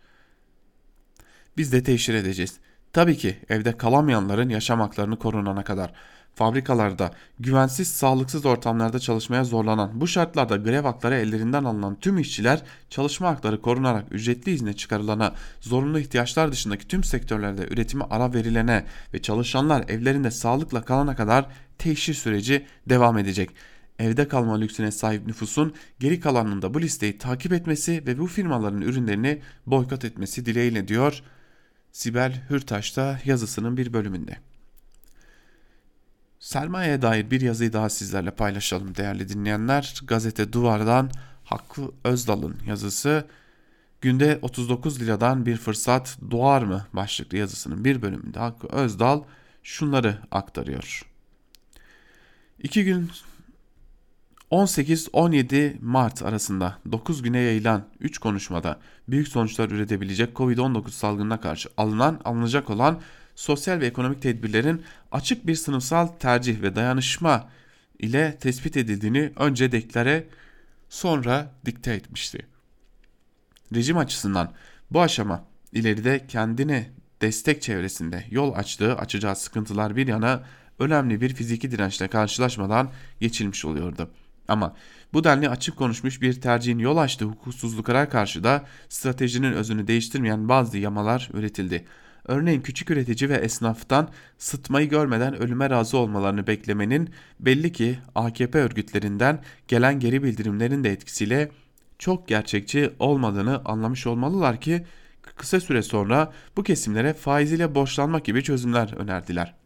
[1.57, 2.59] Biz de teşhir edeceğiz.
[2.93, 5.93] Tabii ki evde kalamayanların yaşam haklarını korunana kadar
[6.35, 13.29] fabrikalarda güvensiz sağlıksız ortamlarda çalışmaya zorlanan bu şartlarda grev hakları ellerinden alınan tüm işçiler çalışma
[13.29, 19.89] hakları korunarak ücretli izne çıkarılana zorunlu ihtiyaçlar dışındaki tüm sektörlerde üretimi ara verilene ve çalışanlar
[19.89, 21.45] evlerinde sağlıkla kalana kadar
[21.77, 23.49] teşhir süreci devam edecek
[23.99, 29.41] evde kalma lüksüne sahip nüfusun geri kalanında bu listeyi takip etmesi ve bu firmaların ürünlerini
[29.67, 31.23] boykot etmesi dileğiyle diyor
[31.91, 34.37] Sibel Hürtaş da yazısının bir bölümünde.
[36.39, 40.01] Sermayeye dair bir yazıyı daha sizlerle paylaşalım değerli dinleyenler.
[40.07, 41.11] Gazete Duvar'dan
[41.43, 43.27] Hakkı Özdal'ın yazısı
[44.03, 49.23] Günde 39 liradan bir fırsat doğar mı başlıklı yazısının bir bölümünde Hakkı Özdal
[49.63, 51.05] şunları aktarıyor.
[52.59, 53.11] İki gün
[54.53, 62.21] 18-17 Mart arasında 9 güne yayılan 3 konuşmada büyük sonuçlar üretebilecek Covid-19 salgınına karşı alınan
[62.25, 63.01] alınacak olan
[63.35, 67.49] sosyal ve ekonomik tedbirlerin açık bir sınıfsal tercih ve dayanışma
[67.99, 70.27] ile tespit edildiğini önce deklare
[70.89, 72.47] sonra dikte etmişti.
[73.75, 74.51] Rejim açısından
[74.91, 76.89] bu aşama ileride kendine
[77.21, 80.43] destek çevresinde yol açtığı açacağı sıkıntılar bir yana
[80.79, 84.09] önemli bir fiziki dirençle karşılaşmadan geçilmiş oluyordu.
[84.53, 84.73] Ama
[85.13, 90.77] bu denli açık konuşmuş bir tercihin yol açtığı hukuksuzluklara karşı da stratejinin özünü değiştirmeyen bazı
[90.77, 91.85] yamalar üretildi.
[92.27, 99.39] Örneğin küçük üretici ve esnaftan sıtmayı görmeden ölüme razı olmalarını beklemenin belli ki AKP örgütlerinden
[99.67, 101.51] gelen geri bildirimlerin de etkisiyle
[101.99, 104.85] çok gerçekçi olmadığını anlamış olmalılar ki
[105.37, 109.62] kısa süre sonra bu kesimlere faiziyle borçlanmak gibi çözümler önerdiler.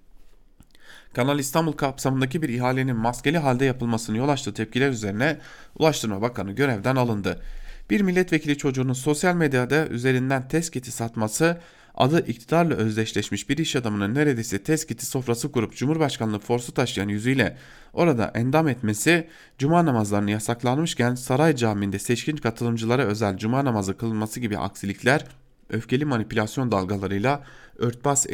[1.17, 5.37] Kanal İstanbul kapsamındaki bir ihalenin maskeli halde yapılmasını yol açtığı tepkiler üzerine
[5.79, 7.41] Ulaştırma Bakanı görevden alındı.
[7.89, 11.57] Bir milletvekili çocuğunun sosyal medyada üzerinden test kiti satması
[11.95, 17.57] adı iktidarla özdeşleşmiş bir iş adamının neredeyse test kiti sofrası kurup Cumhurbaşkanlığı forsu taşıyan yüzüyle
[17.93, 24.57] orada endam etmesi cuma namazlarını yasaklanmışken saray camiinde seçkin katılımcılara özel cuma namazı kılınması gibi
[24.57, 25.25] aksilikler
[25.69, 27.43] öfkeli manipülasyon dalgalarıyla
[27.77, 28.25] örtbas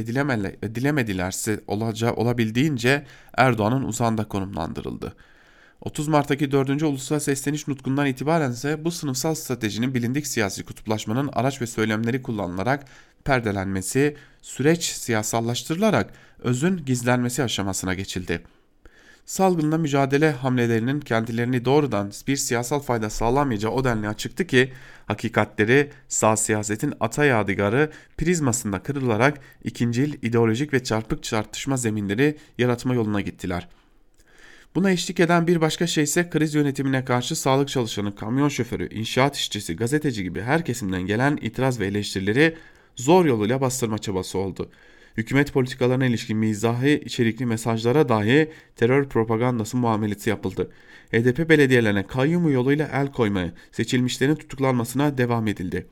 [0.62, 3.06] edilemedilerse olacağı olabildiğince
[3.38, 5.14] Erdoğan'ın uzağında konumlandırıldı.
[5.82, 6.84] 30 Mart'taki 4.
[6.84, 12.86] Ulusal Sesleniş Nutkundan itibaren ise bu sınıfsal stratejinin bilindik siyasi kutuplaşmanın araç ve söylemleri kullanılarak
[13.24, 18.44] perdelenmesi, süreç siyasallaştırılarak özün gizlenmesi aşamasına geçildi
[19.26, 24.74] salgınla mücadele hamlelerinin kendilerini doğrudan bir siyasal fayda sağlamayacağı o denli açıktı ki
[25.06, 33.22] hakikatleri sağ siyasetin ata yadigarı prizmasında kırılarak ikincil ideolojik ve çarpık tartışma zeminleri yaratma yoluna
[33.22, 33.68] gittiler.
[34.76, 39.36] Buna eşlik eden bir başka şey ise kriz yönetimine karşı sağlık çalışanı, kamyon şoförü, inşaat
[39.36, 42.58] işçisi, gazeteci gibi her kesimden gelen itiraz ve eleştirileri
[42.96, 44.70] zor yoluyla bastırma çabası oldu.''
[45.18, 50.72] Hükümet politikalarına ilişkin mizahi içerikli mesajlara dahi terör propagandası muamelesi yapıldı.
[51.12, 55.86] HDP belediyelerine kayyumu yoluyla el koymaya, seçilmişlerin tutuklanmasına devam edildi.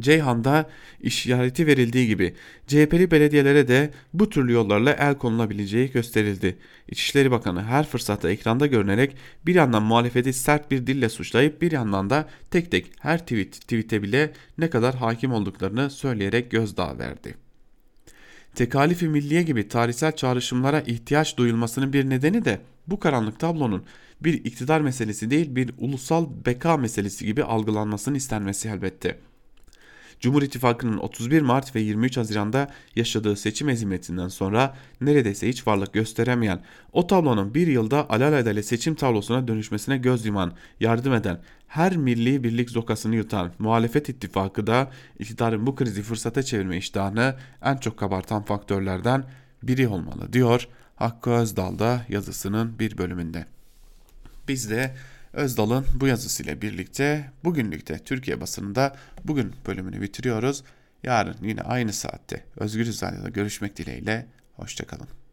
[0.00, 0.70] Ceyhan'da
[1.00, 2.34] işareti verildiği gibi
[2.66, 6.56] CHP'li belediyelere de bu türlü yollarla el konulabileceği gösterildi.
[6.88, 9.16] İçişleri Bakanı her fırsatta ekranda görünerek
[9.46, 14.02] bir yandan muhalefeti sert bir dille suçlayıp bir yandan da tek tek her tweet tweete
[14.02, 17.43] bile ne kadar hakim olduklarını söyleyerek gözdağı verdi.
[18.54, 23.84] Tekalifi milliye gibi tarihsel çağrışımlara ihtiyaç duyulmasının bir nedeni de bu karanlık tablonun
[24.20, 29.18] bir iktidar meselesi değil bir ulusal beka meselesi gibi algılanmasının istenmesi elbette.
[30.24, 36.60] Cumhur İttifakı'nın 31 Mart ve 23 Haziran'da yaşadığı seçim ezimetinden sonra neredeyse hiç varlık gösteremeyen,
[36.92, 42.70] o tablonun bir yılda alelade seçim tablosuna dönüşmesine göz yuman, yardım eden, her milli birlik
[42.70, 49.24] zokasını yutan muhalefet ittifakı da iktidarın bu krizi fırsata çevirme iştahını en çok kabartan faktörlerden
[49.62, 53.46] biri olmalı diyor Hakkı Özdal da yazısının bir bölümünde.
[54.48, 54.94] Biz de
[55.34, 60.64] Özdal'ın bu yazısıyla birlikte bugünlükte Türkiye basınında bugün bölümünü bitiriyoruz.
[61.02, 64.26] Yarın yine aynı saatte Özgür Radyo'da görüşmek dileğiyle.
[64.56, 65.08] Hoşçakalın.